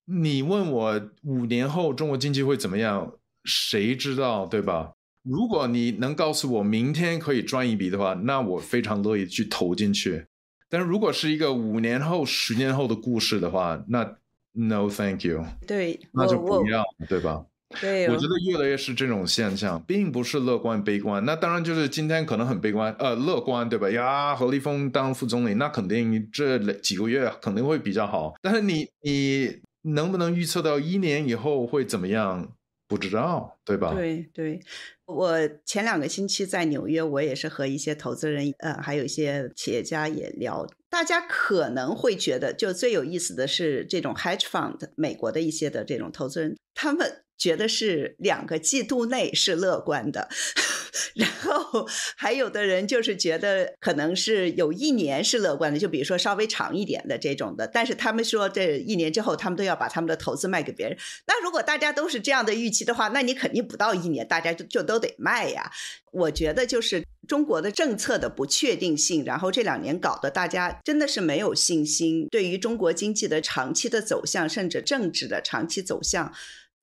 [0.07, 3.13] 你问我五年后中国经济会怎么样，
[3.45, 4.93] 谁知道对吧？
[5.23, 10.27] 如果你能告诉我明天可以赚一笔的话，那我非常乐意去投进去。
[10.69, 14.17] 但是如果是一个五年后、十年后的故事的话，那
[14.53, 17.47] no thank you，对，那就不要，对吧？
[17.81, 21.25] 对，我觉得越来越是这种现象，并不是乐观悲观。
[21.25, 23.91] 那当然就是今天可能很悲观，呃，乐观对吧？
[23.91, 28.35] 呀，何立峰当副总理，那肯定这几个月肯定会比较好。
[28.43, 32.53] 但是你你能不能预测到一年以后会怎么样？
[32.87, 33.95] 不知道，对吧？
[33.95, 34.61] 对对，
[35.07, 40.67] 我前两个星期在纽约，我也是和一些投资人，呃，还有一些企业家也聊。
[40.91, 47.24] 大家可能会觉得，就最有意思的是这种 hedge fund，美国的一些的这种投资人，他们。
[47.37, 50.29] 觉得是两个季度内是乐观的，
[51.15, 57.67] 然后还有的人就是觉得可能是有一年是乐观的，就比如说稍微长一点的这种的。
[57.67, 60.97] 但是他们说这一年之后，他们都要把他们的投资卖给别人。
[61.27, 65.71] 那如果大家都是这样的预期的话，那你肯定不到一年，大家就就都得卖呀。
[66.13, 76.33] 我觉得就是中国的政策的不确定性，然后这两年搞得大家真的是没有信心，对于中国经济的长期的走向，甚至政治的长期走向。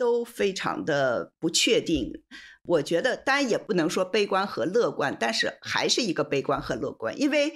[0.02, 2.24] 都非常的不确定，
[2.64, 7.54] 我觉得当然也不能说悲观和乐观，但是还是一个悲观和乐观，因为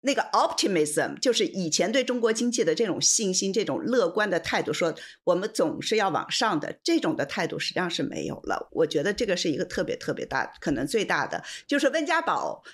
[0.00, 8.68] 那个 optimism 就是以前对中国经济的这种信心、这种乐观的态度，说我们总是要往上的这种的态度，实际上是没有了。
[8.72, 12.64] 我觉得这个是一个特别特别大，可能最大的就是温家宝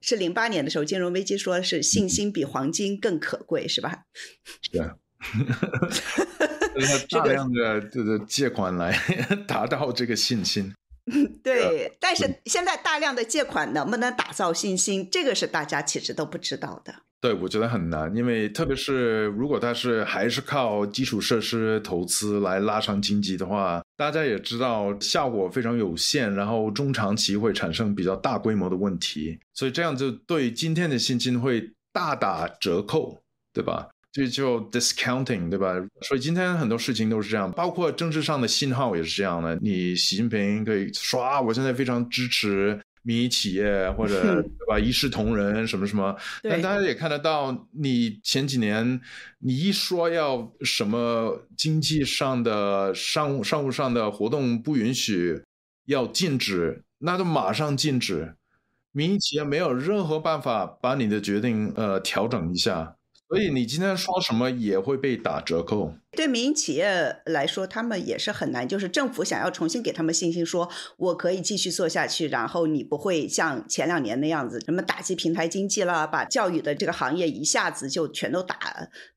[0.00, 4.06] 是零八年的时候金融危机说是信心比黄金更可贵，是吧？
[4.60, 4.96] 是啊。
[7.10, 8.98] 大量的这个借款来
[9.46, 10.72] 达到这个信心。
[11.44, 16.94] 对，但是现在大量的借款能不能打造信心，这个是大家其实都不知道的。
[17.20, 33.22] 对，我觉得很难，因为特别是如果它是还是靠基础设施投资来拉长经济的话，大家也知道效果非常有限，然后中长期会产生比较大规模的问题，所以这样就对今天的信心会大打折扣，
[33.52, 33.88] 对吧？
[34.14, 35.74] 这就 discounting，对吧？
[36.00, 39.58] 所以今天很多事情都是这样，包括政治上的信号也是这样的。
[39.60, 42.80] 你习近平可以说啊，我现在非常支持。
[43.06, 48.98] 民营企业或者 对吧，一视同仁什么什么，但大家也看得到，你前几年
[49.40, 55.38] 你一说要什么经济上的商务商务上的活动不允许，
[55.84, 58.36] 要禁止，那就马上禁止，
[58.92, 62.96] 民营企业没有任何办法把你的决定呃调整一下，
[63.34, 65.92] 所以你今天说什么也会被打折扣。
[66.14, 68.66] 对民营企业来说，他们也是很难。
[68.66, 78.56] 就是政府想要重新给他们信心，说我可以继续做下去，然后你不会像前两年那样子，什么打击平台经济了，把教育的这个行业一下子就全都打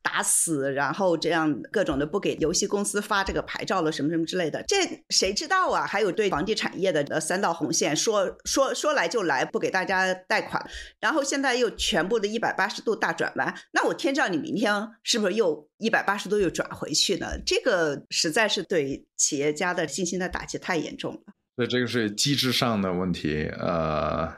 [0.01, 4.77] 打死，然后这样各种的不给游戏公司发这个牌照了，什么什么之类的，这
[5.09, 5.85] 谁知道啊？
[5.85, 10.67] 还有对房地产业的呃三道红线，说说说来就来，不给大家贷款，
[10.99, 14.73] 然后现在又全部的一百八十度大转弯，那我天知道你明天
[15.03, 15.66] 是不是又？
[15.80, 21.34] 一百八十度又转回去呢，这个实在是对企业家的信心的打击太严重了。
[21.55, 24.32] 所以，这个是机制上的问题，呃，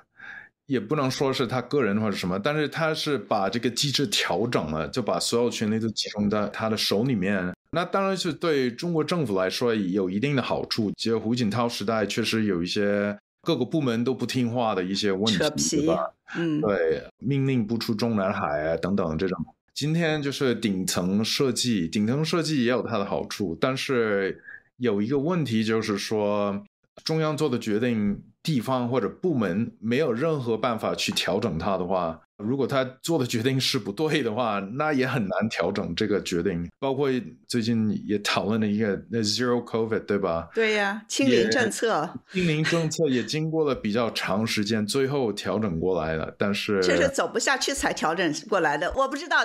[0.68, 7.54] 也不能说是他个人或者什么，但是他是把这个机制调整了，就把所有权力都集中在他的手里面。
[7.72, 10.92] 那当然是对中国政府来说有一定的好处。
[10.98, 15.26] 其实胡锦涛时代确实有一些各个部门都不听话的一些问
[15.56, 16.12] 题，对吧？
[16.36, 19.38] 嗯，对，命令不出中南海啊等等这种。
[19.80, 24.44] 今天就是顶层设计，顶层设计也有它的好处，但是
[24.76, 26.62] 有一个问题就是说，
[27.06, 36.70] 中央做的决定，地方或者部门没有任何办法去调整它的话，如果他做的决定是不对的话，那也很难调整这个决定。
[36.78, 37.10] 包括
[37.48, 40.50] 最近也讨论了一个那 zero covid，对吧？
[40.54, 49.38] 对呀，清零政策，清零政策也经过了比较长时间，最后调整过来了，但是这是走不下去才调整过来的，我不知道。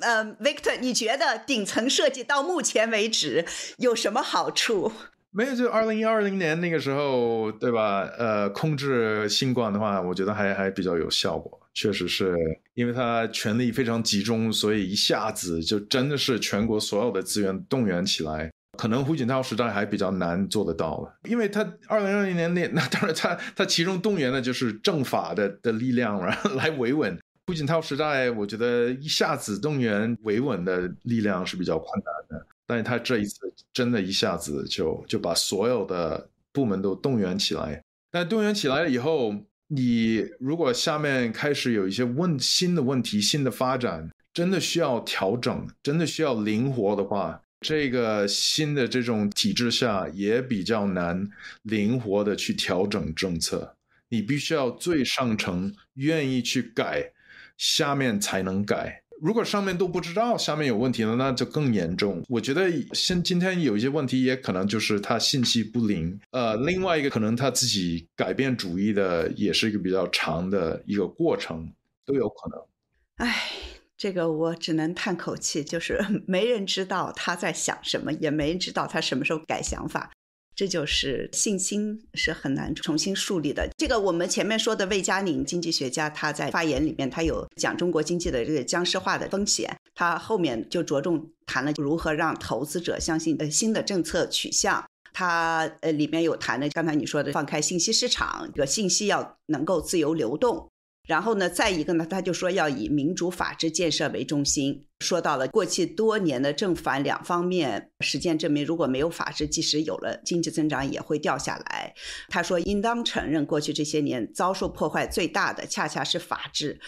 [0.00, 3.44] 呃，Victor，你觉得顶层设计到目前为止
[3.78, 4.92] 有什么好处？
[5.30, 8.08] 没有，就二零二零年那个时候，对吧？
[8.18, 11.60] 呃，控制新冠的话，我觉得还还比较有效果。
[11.74, 12.36] 确实是
[12.74, 18.48] 因为他权力非常集中，所以一下子就真的是全国所有的资源动员起来。
[18.78, 27.16] 可能胡锦涛时代还比较难做得到了，因为他二零二零年那那当然他他其中动员的就是政法的的力量，然 后来维稳。
[27.46, 37.82] 胡锦涛时代，我觉得一下子动员维稳的力量是比较困难的，但是他这一次真的一下子就就把所有的部门都动员起来。
[38.10, 39.34] 但动员起来了以后，
[39.68, 51.28] 你如果下面开始有一些问新的问题、新的发展，真的需要调整，真的需要灵活的话，这个新的这种体制下也比较难
[51.64, 53.76] 灵活的去调整政策。
[54.08, 57.12] 你必须要最上层愿意去改。
[57.56, 59.02] 下面才能改。
[59.22, 62.22] 如果上面都不知道下面有问题了，那就更严重。
[62.28, 66.18] 我觉得现今天有一些问题，也可能就是他信息不灵。
[66.32, 71.72] 呃，另外一个可能他自己改变主意的，也是一个比较长的一个过程，
[72.04, 73.26] 都有可能。
[73.28, 73.50] 唉，
[73.96, 80.10] 这个我只能叹口气，就是没人知道他在想什么，也没人知道他什么时候改想法。
[80.54, 83.68] 这就是信心是很难重新树立的。
[83.76, 89.76] 这个我们前面说的魏佳宁经济学家，他在发言里面，他有讲中国经济的这个僵尸化的风险。
[89.94, 94.84] 他后面就着重谈了如何让投资者相信呃新的政策取向。
[95.12, 100.68] 他呃里面有谈的，刚才你说的放开信息市场，这个信息要能够自由流动。
[101.06, 104.86] 然后呢，再一个呢，他就说要以民主法治建设为中心。
[105.00, 111.94] 说到了过去多年的正反两方面，实践证明，如果没有法治，即使有了经济增长，也会掉下来。
[112.30, 116.80] 他说，应当承认，过去这些年遭受破坏最大的，恰恰是法治。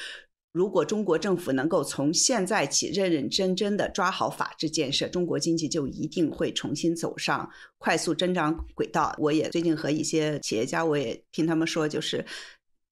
[0.54, 9.14] 如果中国政府能够从现在起认认真真的抓好法治建设，中国经济就一定会重新走上快速增长轨道。
[9.18, 12.24] 我也最近和一些企业家，我也听他们说，就是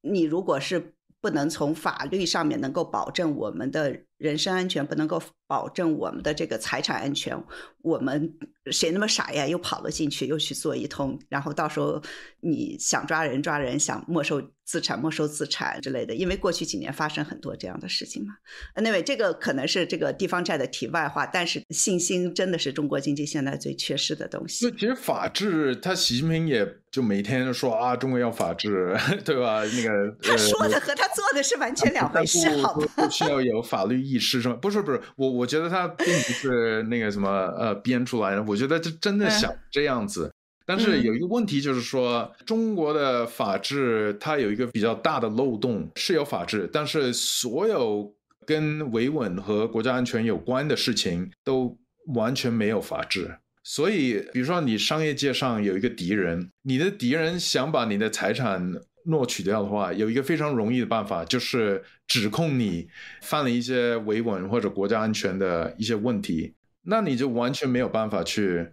[0.02, 0.92] 你如果是。
[1.24, 7.34] 不能从法律上面能够保证我们的人身安全，不能够保证我们的这个财产安全，
[7.80, 8.30] 我们
[8.70, 9.46] 谁那么傻呀？
[9.46, 11.98] 又跑了进去，又去做一通，然后到时候
[12.40, 18.34] 你想抓人抓人，想没收资产没收资产之类的，因为过去几年发生很多这样的事情嘛。
[18.76, 24.70] 那位这个可能是这个地方债的题外话，但是信心真的是中国经济现在最缺失的东西。
[24.72, 29.62] 其实法治，他习近平也就每天说啊，中国要法治， 对吧？
[29.64, 32.86] 那个 他说的和他做的是完全两回事，好吧？
[32.96, 34.56] 不需要有法律意识是吗？
[34.60, 40.32] 不是不是，我我觉得他并不是那个什么呃编出来的，我觉得他真的想这样子。
[40.66, 48.14] 但是有一个问题，就是说中国的法治它有一个比较大的漏洞，是有法治，但是所有
[48.46, 51.76] 跟维稳和国家安全有关的事情都
[52.14, 53.36] 完全没有法治。
[53.62, 58.72] 所以，比如说你商业界上有一个敌人，你的敌人想把你的财产
[59.06, 62.88] 诺取掉的话，有一个非常容易的办法，就是指控你
[63.20, 66.54] 犯了一些维稳或者国家安全的一些问题，
[66.84, 68.68] 那你就完全没有办法去。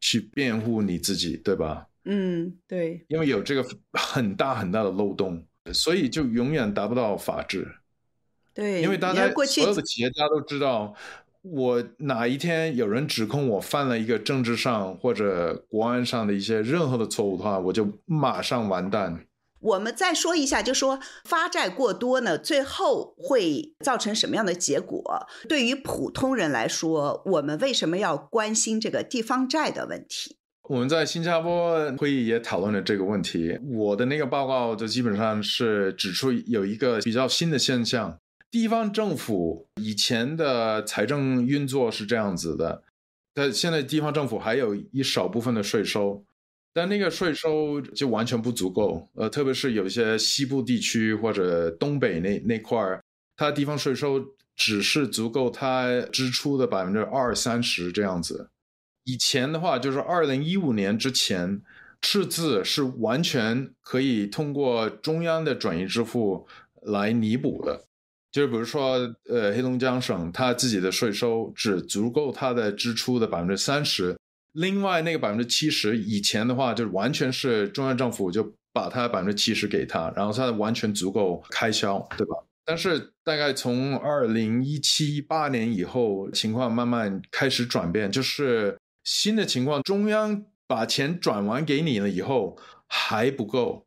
[0.00, 1.86] 去辩护你自己，对吧？
[2.04, 7.66] 嗯，对，因为有这个很大很大的漏洞，所以就永远达不到法治。
[8.54, 10.94] 对，因为大家所有的企业家都知道，
[11.42, 19.26] 我哪一天有人指控我犯了一个政治上或者国安上的一些任何的错误的话，我就马上完蛋。
[19.66, 25.26] 我们再说一下，就说发债过多呢，最后会造成什么样的结果？
[25.48, 30.36] 对于普通人来说，我们为什么要关心这个地方债的问题？
[30.68, 33.58] 我们在新加坡会议也讨论了这个问题。
[33.72, 38.18] 我的那个报告就基本上是指出有一个比较新的现象：
[38.50, 42.82] 地方政府以前的财政运作是这样子的，
[43.34, 46.24] 但现在地方政府还有一少部分的税收。
[46.76, 53.02] 但那个税收就完全不足够，呃，特别是有一些西部地区或者东北那那块儿，
[53.34, 54.22] 它地方税收
[54.54, 58.50] 只是足够它支出的百分之二三十这样子。
[59.04, 61.62] 以前的话，就是二零一五年之前，
[62.02, 66.46] 赤字是完全可以通过中央的转移支付
[66.82, 67.84] 来弥补的。
[68.30, 68.98] 就是比如说，
[69.30, 74.15] 呃，黑龙江省它自己的税收只足够它的支出的百分之三十。
[74.56, 82.34] 另外那个百分之七十以前的话，就是完全是中央政府就把它百分之七十给他，然后他完全足够开销，对吧？
[82.64, 93.85] 但是大概从二零一七一八年以后，情况慢慢开始转变，就是新的情况，中央把钱转完给你了以后还不够。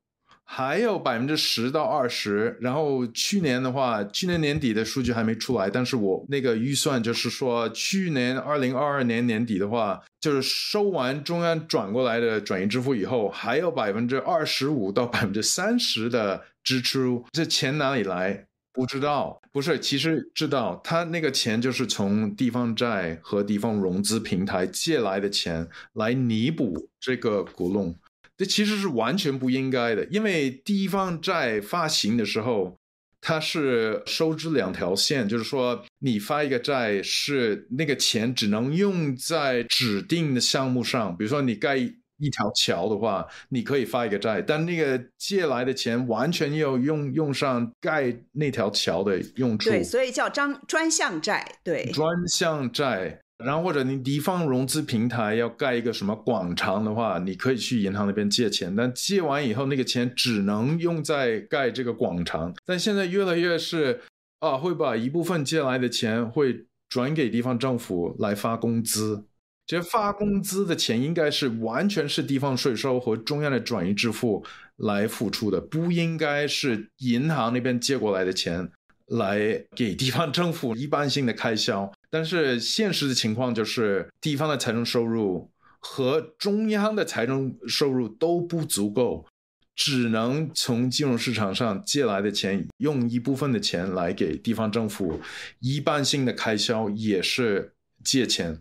[0.51, 18.47] 还有百分之十到二十，然后去年的话，去年年底的数据还没出来，但是我那个预算就是说，去年二零二二年年底的话，就是收完中央转过来的转移支付以后，还有百分之二十五到百分之三十的支出，这钱哪里来？
[18.73, 27.93] 不知道，不是，其实知道，他那个钱就是从地方债和地方融资平台借来的钱来弥补这个窟窿。
[28.39, 32.77] 这其实是完全不应该的，因为地方债发行的时候，
[33.19, 49.69] 它是收支两条线，就是说你发一个债是那个钱只能用在指定的项目上，比如说你盖一条桥的话，你可以发一个债，但那个借来的钱完全要用用上盖那条桥的用处。
[49.69, 53.19] 对，所以叫专专项债，对，专项债。
[53.43, 62.53] 然后或者你地方融资平台要盖一个什么广场的话，你可以去银行那边借钱，但借完以后那个钱只能用在盖这个广场。
[62.65, 64.01] 但现在越来越是
[64.39, 69.25] 啊，会把一部分借来的钱会转给地方政府来发工资。
[69.65, 74.43] 这发工资的钱应该是完全是地方税收和中央的转移支付
[74.75, 78.69] 来付出的，不应该是银行那边借过来的钱
[79.05, 81.89] 来给地方政府一般性的开销。
[82.11, 89.25] 但是现实的情况就是，地方的财政收入和中央的财政收入都不足够，
[89.75, 95.21] 只能从金融市场上借来的钱，用一部分的钱来给地方政府
[95.59, 98.57] 一般性的开销，也是借钱。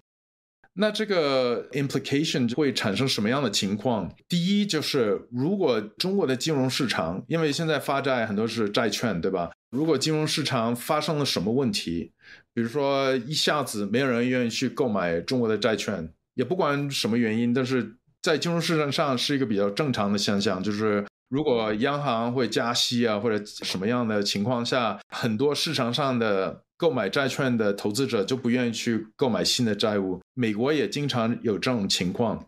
[0.74, 4.14] 那这个 implication 会产生什么样的情况？
[4.28, 9.51] 第一就是，如果中国的金融市场，因为现在发债很多是债券，对吧？
[9.70, 12.12] 如果金融市场发生了什么问题？
[12.59, 20.61] 比如说，一下子没有人愿意去购买中国的债券，也不管什么原因，但是在金融市场上是一个比较正常的现象。
[20.61, 30.20] 就是如果央行会加息啊，或者什么样的情况下，很多市场上的购买债券的投资者就不愿意去购买新的债务。
[30.34, 32.44] 美国也经常有这种情况，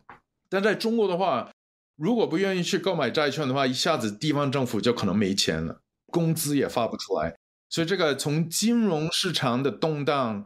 [0.49, 1.49] 但在中国的话，
[1.95, 7.37] 如果不愿意去购买债券的话，一下子地方政府就可能没钱了，工资也发不出来。
[7.71, 10.45] 所以，这个从金融市场的动荡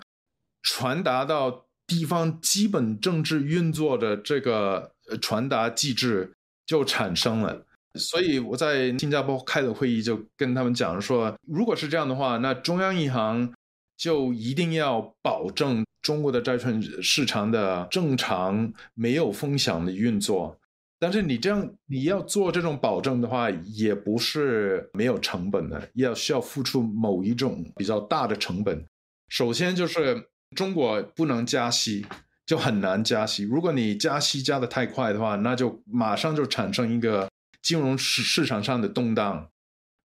[0.62, 6.34] 传达到地方基本政治运作的这个传达机制
[6.68, 7.66] 就产生了。
[7.96, 13.52] 所以我在新加坡开了会议，就跟他们讲说，如果是这样的话，那中央银行
[13.98, 20.56] 就一定要保证中国的债券市场的正常、没有风险的运作。
[20.98, 28.86] 但是你这样，你要做这种保证的话，也不是没有成本的，要需要付出某一种比较大的成本。
[29.28, 32.06] 首先就是中国不能加息，
[32.46, 33.44] 就很难加息。
[33.44, 37.30] 如果你加息加的太快的话，那就马上就产生一个
[37.62, 39.50] 金融市市场上的动荡。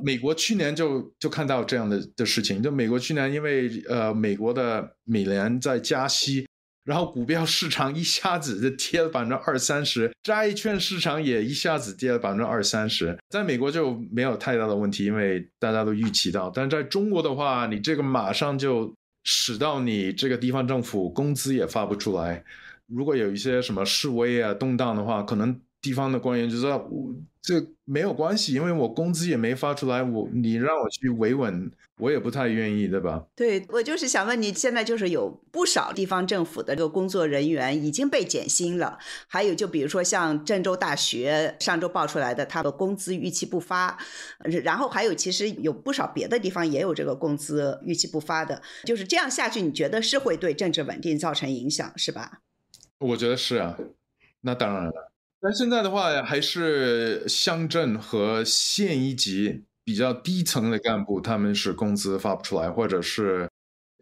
[0.02, 6.46] 美国去年就就看到这样的的事情，就美国去年因为呃美国的美联在加息。
[6.84, 13.16] 然后股票市场一下子就跌了百分之二三十，债券市场也一下子跌了百分之二三十。
[13.28, 16.50] 在美国就没有太大的问题，因为大家都预期到。
[16.50, 18.92] 但在中国的话，你这个马上就
[19.24, 22.42] 使到你这个地方政府工资也发不出来。
[22.86, 26.88] 如果有一些什么示威啊、动荡的话，可能地方的官员就知道。
[27.42, 33.24] 这没有关系，因为我工资也没发出来，我你让我去维稳，我也不太愿意，对吧？
[33.34, 43.98] 对，我就是想问你，现在就是有不少地方政府的这个工作人员已经被减薪了，还有就比如说像郑州大学上周爆出来的，他的工资逾期不发，
[44.62, 52.42] 然后还有其实有不少别的地方也有这个工资逾期不发的，就是这样下去，你觉得是会对政治稳定造成影响，是吧？
[52.98, 53.78] 我觉得是啊，
[54.42, 55.09] 那当然了。
[55.42, 63.48] 但现在的话，还是乡镇和县一级比较低层的干部，他们是工资发不出来，或者是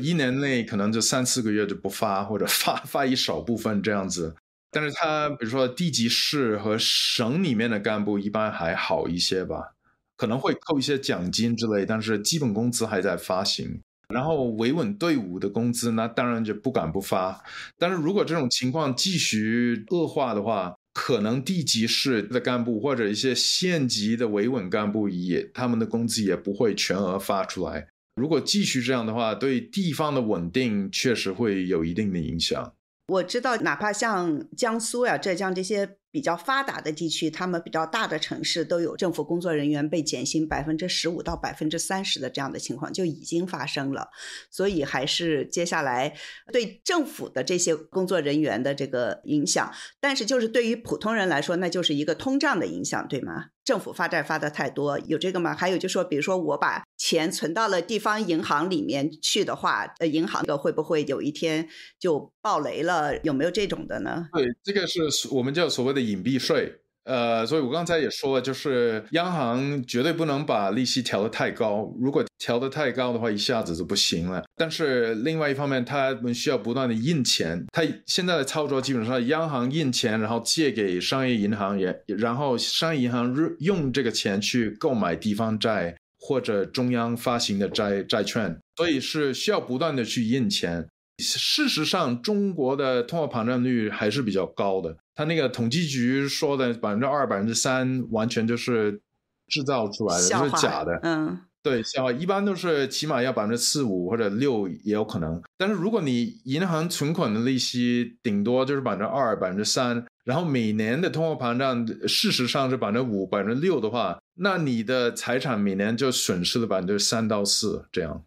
[0.03, 4.34] 一年内可能就三四个月就不发，或者发发一少部分这样子。
[4.70, 9.74] 但是他比如说地级市和省里面的干部一般还好一些吧，
[10.16, 13.80] 可能会扣一些奖金之类，但是基本工资还在发行。
[14.12, 17.45] 然后维稳队伍的工资，那当然就不敢不发。
[17.78, 27.86] 但是如果这种情况继续恶化的话，可能地级市的干部或者一些县级的维稳干部也，他们的工资也不会全额发出来。
[28.16, 32.74] 如果继续这样的话，对地方的稳定确实会有一定的影响。
[33.07, 44.09] 我知道，哪怕像江苏呀、浙江这些比较发达的地区，他们比较大的城市都有政府工作人员被减薪百分之十五到百分之三十的这样的情况就已经发生了。
[44.50, 46.16] 所以，还是接下来
[46.52, 53.46] 对政府的这些工作人员的这个影响，但是就是对于普通人来说，那就是一个通胀的影响，对吗？
[53.64, 55.54] 政府发债发的太多，有这个吗？
[55.54, 63.18] 还有就说，比如说我把钱存到了地方银行里面去的话，呃，银行的会不会有一天就爆雷了？
[63.22, 64.26] 有没有这种的呢？
[64.32, 66.72] 对，这个是我们叫所谓的隐蔽税。
[67.05, 74.44] 呃，所以我刚才也说了，就是央行绝对不能把利息调得太高，如果调得太高的话，一下子就不行了。
[74.57, 77.64] 但是另外一方面，他们需要不断的印钱。
[77.72, 90.86] 他现在的操作基本上，央行印钱，然后借给商业银行，也然后商业银行用这个钱去购买地方债或者中央发行的债债券，所以是需要不断的去印钱。
[91.19, 94.97] 事实上，中国的通货膨胀率还是比较高的。
[95.14, 99.01] 他那个统计局说的百分之二、百分之三，完全就是
[99.49, 101.01] 制造出来的，就是假的。
[101.03, 105.43] 嗯，对，笑话，一般都是起码要百分之四五或者六也有可能。
[105.57, 118.25] 但是如果你银行存款的利息顶多就是百分之二、百分之三，然后每年的通货膨胀事实上是百分之五、百分之六的话，那你的财产每年就损失了百分之三到四这样。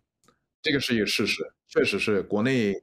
[0.62, 2.74] 这个是一个事实，确实是国内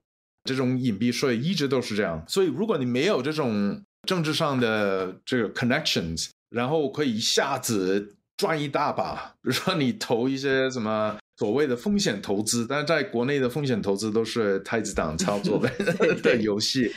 [0.45, 2.24] 这种隐蔽税一直都是这样。
[2.26, 9.34] 所以如果你没有这种政治上的这个 connections，然后可以一下子赚一大把。
[9.43, 15.70] 比如说你投一些什么所谓的风险投资，但是在国内的风险投资都是太子党操作的
[16.22, 16.91] 的游戏，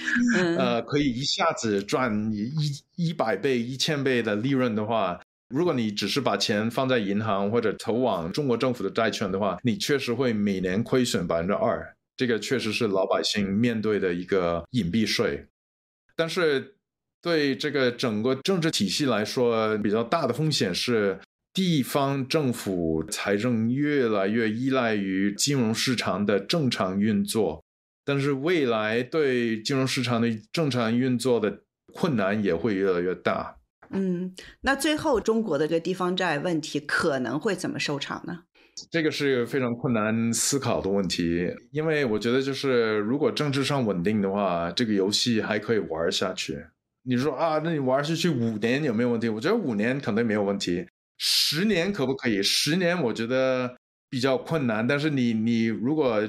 [0.58, 2.52] 呃，可以一下子赚一
[2.96, 5.20] 一百倍、一千倍的利润的话，
[5.52, 11.96] 如果你只是把钱放在银行或者投往中国政府的债券的话，你确实会每年亏损百分之二。
[12.18, 15.46] 这个确实是老百姓面对的一个隐蔽税，
[16.16, 16.76] 但是。
[17.24, 21.20] 对这个整个政治体系来说，比较大的风险是
[21.54, 27.64] 地方政府财政越来越依赖于金融市场的正常运作，
[28.04, 31.62] 但是未来对金融市场的正常运作的
[31.94, 33.58] 困难也会越来越大。
[33.92, 38.44] 嗯，那最后中国的这个地方债问题可能会怎么收场呢？
[38.90, 46.58] 这个是非常困难思考的问题，因为我觉得就是如果政治上稳定的话，这个游戏还可以玩下去。
[47.04, 49.28] 你说啊，那你玩下去五年有没有问题？
[49.28, 50.86] 我觉得五年可能没有问题，
[51.18, 52.42] 十年可不可以？
[52.42, 53.76] 十年我觉得
[54.10, 54.88] 比较困难。
[54.88, 56.22] 但是你你如果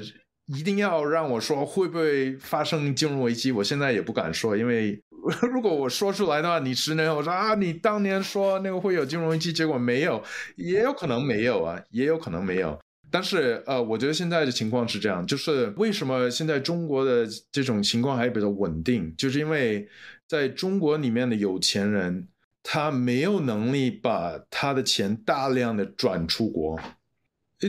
[0.47, 5.01] 一定要让我说会不会发生金融危机，我现在也不敢说，因为
[5.53, 10.23] 如果我说出来的话，你十年后说啊，你当年说那个会有金融危机，结果没有，
[10.55, 12.79] 也有可能没有啊，也有可能没有。
[13.09, 19.87] 但是呃，我觉得现在的情况是这样，就是为什么现在中国的这种情况还比较稳定，就是因为
[20.27, 22.27] 在中国里面的有钱人，
[22.63, 26.79] 他没有能力把他的钱大量的转出国。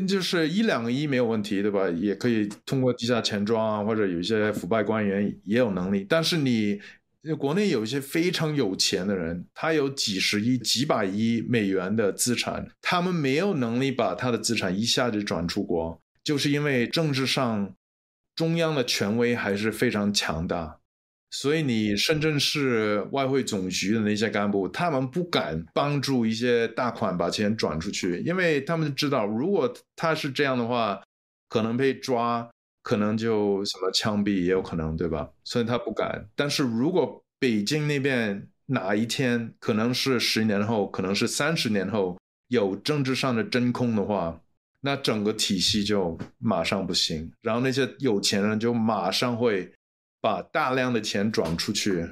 [0.09, 1.88] 就是一两个亿没有问题，对吧？
[1.88, 6.05] 也可以通过地下钱庄啊，或者有一些腐败官员也有能力。
[6.09, 6.80] 但是你
[7.27, 17.75] 就国内有一些非常有钱的人，他有几十亿、几百亿美元的资产，他们没有能力把他的资产一下子转出国，就是因为政治上
[18.37, 20.81] 中央的权威还是非常强大。
[21.31, 31.03] 所以，你深圳市外汇总局的那些干部，他们不敢帮助一些大款把钱转出去，因为他们知道，如果他是这样的话，
[31.49, 32.49] 可能被抓，
[32.85, 35.28] 可能就什么枪毙也有可能，对吧？
[35.43, 36.24] 所以他不敢。
[36.37, 42.16] 但是如果北京那边哪一天，可能是十年后，可能是三十年后，
[42.47, 44.41] 有政治上的真空的话，
[44.80, 49.72] 那整个体系就马上不行，然后那些有钱人就马上会。
[50.20, 52.03] 把大量的钱转出去，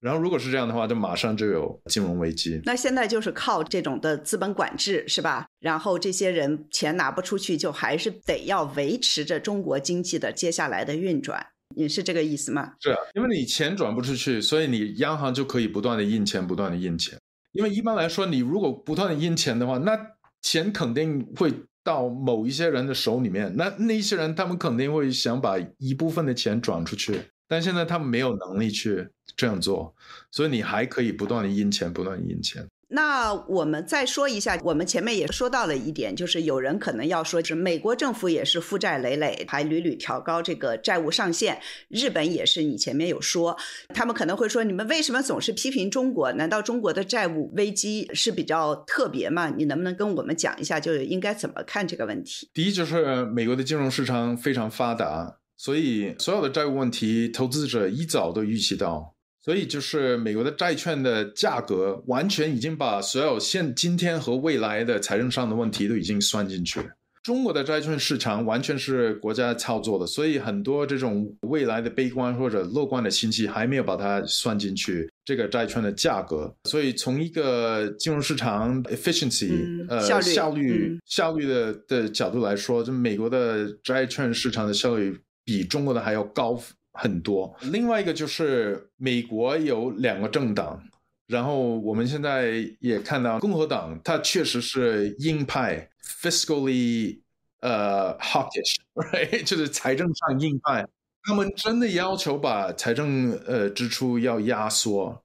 [0.00, 2.60] 然后如果是这样的话，就马上就有金融危机。
[2.64, 5.46] 那现在就是靠这种的资本管制，是吧？
[5.60, 11.46] 然后这些人钱拿不出去，就还是得要维持着中国经济的接下来的运转。
[11.76, 12.72] 你是这个意思吗？
[12.80, 17.18] 是啊，因为你钱转不出去，所以你央行就可以不断的印钱，不断的印钱。
[17.52, 19.98] 因为一般来说，你如果不断的印钱的话，那
[20.40, 21.52] 钱肯定会
[21.84, 27.20] 到某一些人的手里面，那那些人他们肯定会想把一部分的钱转出去。
[27.50, 29.92] 但现在他们没有能力去这样做，
[30.30, 32.64] 所以你还可以不断的印钱，不断的印钱。
[32.92, 41.60] 那我们再说一下，我们前面也说到了一点，就是有人可能要说，是美国政府也是负债累累，还屡屡调高这个债务上限。
[41.88, 43.56] 日本也是，你前面有说，
[43.92, 46.32] 他们可能会说，你们为什么总是批评中国？
[46.34, 49.52] 难道中国的债务危机是比较特别吗？
[49.56, 52.48] 你能不能跟我们讲一下，就是应该怎么看这个问题？
[52.54, 55.39] 第一，就是美国的金融市场非常发达。
[55.62, 59.14] 所以，所有的债务问题，投资者一早都预期到。
[59.44, 66.80] 所以，就是美国的债券的价格，完全已经把所有现今天和未来的财政上的问题都已经算进去。
[67.22, 76.50] 中国的债券市场完全是国家操作的，所以很多这种未来的悲观或者乐观的信息还没有把它算进去这个债券的价格。
[76.64, 85.20] 所以，从一个金融市场 efficiency 呃效率效率的的角度来说，就美国的债券市场的效率。
[85.50, 86.56] 比中国的还要高
[86.92, 87.52] 很多。
[87.72, 90.80] 另外一个就是美国有两个政党，
[91.26, 95.90] 然后我们现在也看到共和党，它确实是鹰派
[96.22, 97.18] ，fiscally
[97.62, 100.86] 呃 hawkish，right， 就是财政上鹰派。
[101.24, 105.20] 他们真的要求把财政呃支出要压缩，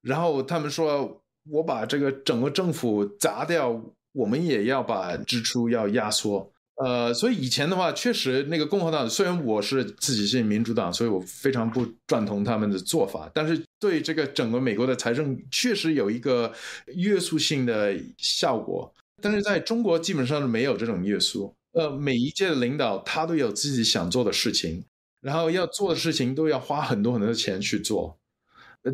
[0.00, 3.78] 然后他们说我把这个整个政府砸掉，
[4.12, 6.50] 我们也要把支出要压缩。
[6.84, 16.52] 呃，所以以前的话，确实那个共和党，虽然我是自己是民主党，所以我非常不赞同他们的做法，但是对这个整个美国的财政确实有一个
[16.94, 18.92] 约束性的效果。
[19.22, 21.54] 但是在中国基本上是没有这种约束。
[21.72, 24.84] 呃，每一届的领导他都有自己想做的事情，
[25.22, 28.18] 然后要做的事情都要花很多很多的钱去做，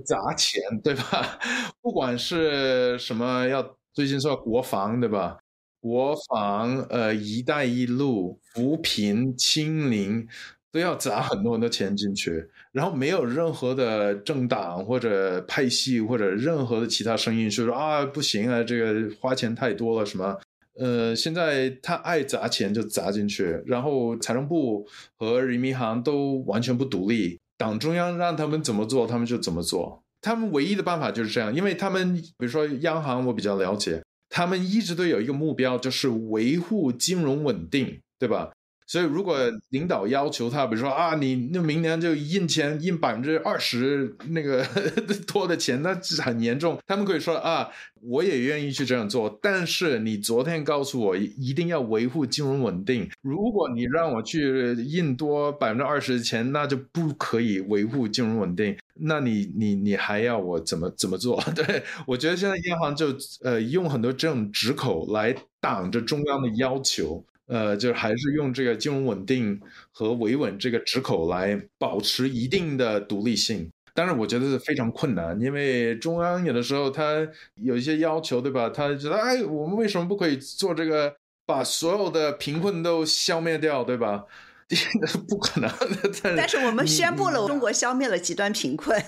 [0.07, 1.39] 砸钱，对吧？
[1.83, 5.39] 不管是什么，要最近说国防，对吧？
[5.83, 10.25] 国防、呃，一带一路、扶贫、清零，
[10.71, 20.39] 都要砸很多很多钱进去，然后没有任何的政党或者派系或者任何的其他声音说说啊，不行啊，这个花钱太多了什么？
[20.79, 24.87] 呃，现在他爱砸钱就砸进去，然后财政部
[25.19, 34.01] 和人民银行都完全不独立，党中央让他们怎么做，他们就怎么做，他们唯一的办法就是这样，因为他们比如说央行，我比较了解。
[34.35, 38.51] 他们一直都有一个目标，就是维护金融稳定，对吧？
[38.93, 39.39] 所以，如果
[39.71, 44.63] 领导要求他，比如说啊，你那明年就印钱印百分之二十那个
[45.27, 46.79] 多的钱，那是很严重。
[46.87, 47.71] 他们可以说啊，
[48.03, 53.09] 我也愿意去这样做，但是你昨天告诉我一定要维护金融稳定。
[53.23, 58.77] 如果你让我去印多百分之二十的钱，那就不可以维护金融稳定。
[58.97, 61.43] 那你你你还要我怎么怎么做？
[61.57, 63.07] 对我觉得现在央行就
[63.43, 67.25] 呃用很多这种直口来挡着中央的要求。
[67.47, 69.61] 呃，就是还是用这个金融稳定
[69.93, 77.27] 和维稳这个直口来保持一定的独立性，当然我觉得是非常困难，因为中央有的时候他
[77.57, 78.71] 有一些要求，对吧？
[78.71, 81.15] 他觉得哎，我们为什么不可以做这个，
[81.45, 84.25] 把所有的贫困都消灭掉，对吧？
[85.29, 86.35] 不可能的。
[86.35, 88.99] 但是我们宣布了，中国消灭了极端贫困。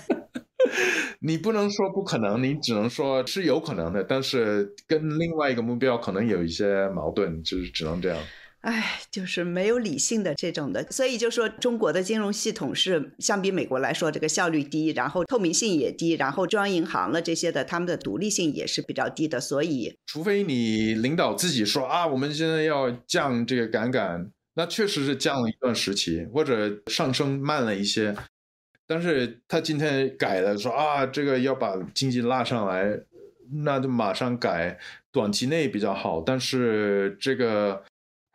[1.20, 8.18] 你不能说不可能，你只能说是有可能的，但是跟另外一个目标可能有一些矛盾，就是只能这样。
[8.60, 19.38] 哎，就是没有理性的这种的，所以就说中国的金融系统是相比美国来说，这个效率低，然后透明性也低，然后中央银行了这些的，他们的独立性也是比较低的。
[19.38, 28.16] 所以，除非你领导自己说啊，我们现在要降这个杠杆，那确实是降了一段时期，或者上升慢了一些。
[28.87, 32.99] 但是他今天改了，说啊，这个要把经济拉上来，
[33.64, 34.78] 那就马上改，
[35.11, 37.85] 短期内比较好，但是这个。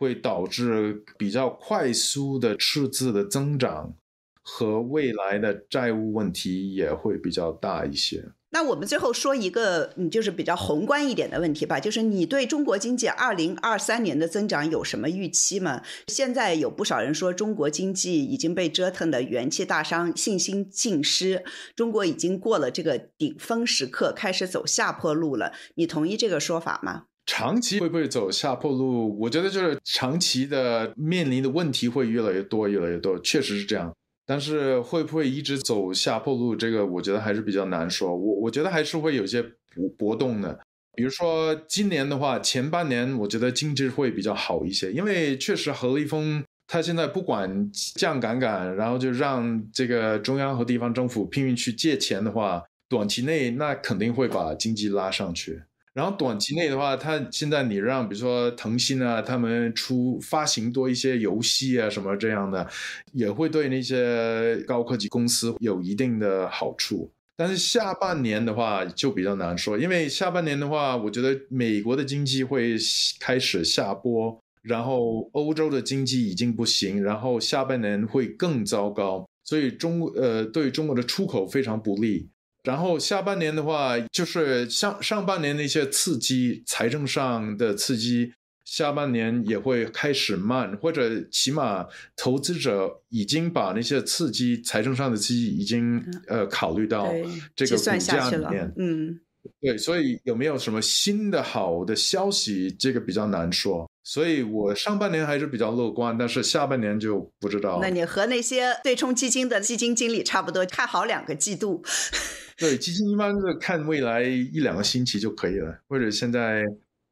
[0.01, 3.93] 会导致比较快速的赤字的增长，
[4.41, 8.23] 和未来的债务问题也会比较大一些。
[8.51, 15.83] 那我们最后说一个，嗯，就是比较宏观一点的问题吧，就是你对中国经济二零二三年的增长有什么预期吗？
[16.07, 21.43] 现在有不少人说中国经济已经被折腾的元气大伤，信心尽失，
[21.75, 25.53] 中国已经过了这个顶峰时刻，开始走下坡路了。
[25.75, 27.03] 你同意这个说法吗？
[27.27, 29.15] 长期会不会走下坡路？
[29.19, 33.93] 我觉得就是长期的面临的问题会越来越多，越来越多，确实是这样。
[34.29, 36.55] 但是会不会一直走下坡路？
[36.55, 38.15] 这个我觉得还是比较难说。
[38.15, 40.59] 我我觉得还是会有些波波动的。
[40.95, 55.59] 比如说今年的话，前半年我觉得经济会比较好一些，因为确实何立峰他现在不管降杠杆，然后就让这个中央和地方政府拼命去借钱的话，短期内那肯定会把经济拉上去。
[55.93, 62.65] 然后短期内的话，它现在你让比如说腾讯啊，他们出发行多一些游戏啊什么这样的，
[63.13, 67.11] 也会对那些高科技公司有一定的好处。
[67.35, 72.75] 但是下半年的话就比较难说，因为下半年的话，我觉得美国的经济会
[73.19, 82.29] 开始下坡，然后欧洲的经济已经不行，然后下半年会更糟糕，所以中呃对中国的出口非常不利。
[82.69, 88.31] 然后下半年的话，就是上上半年那些刺激财政上的刺激，
[88.63, 91.83] 下半年也会开始慢，或者起码
[92.15, 97.11] 投资者已经把那些刺激财政上的刺激已经呃考虑到
[97.55, 98.71] 这个股价里面。
[98.77, 99.19] 嗯，
[99.59, 103.89] 对，所以有没有什么新的好的消息，这个比较难说。
[104.11, 107.77] 所以我上半年还是比较乐观，但是下半年就不知道。
[107.79, 111.83] 那你和那些对冲基金的基金经理差不多，看好两个季度。
[112.57, 116.63] 对，基金一般是看未来一两个星期就可以了，或者现在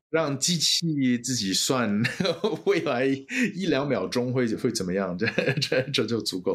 [0.09, 2.01] 让机器自己算
[2.65, 5.27] 未来一两秒钟会会怎么样，这
[5.61, 6.45] 这这就足够。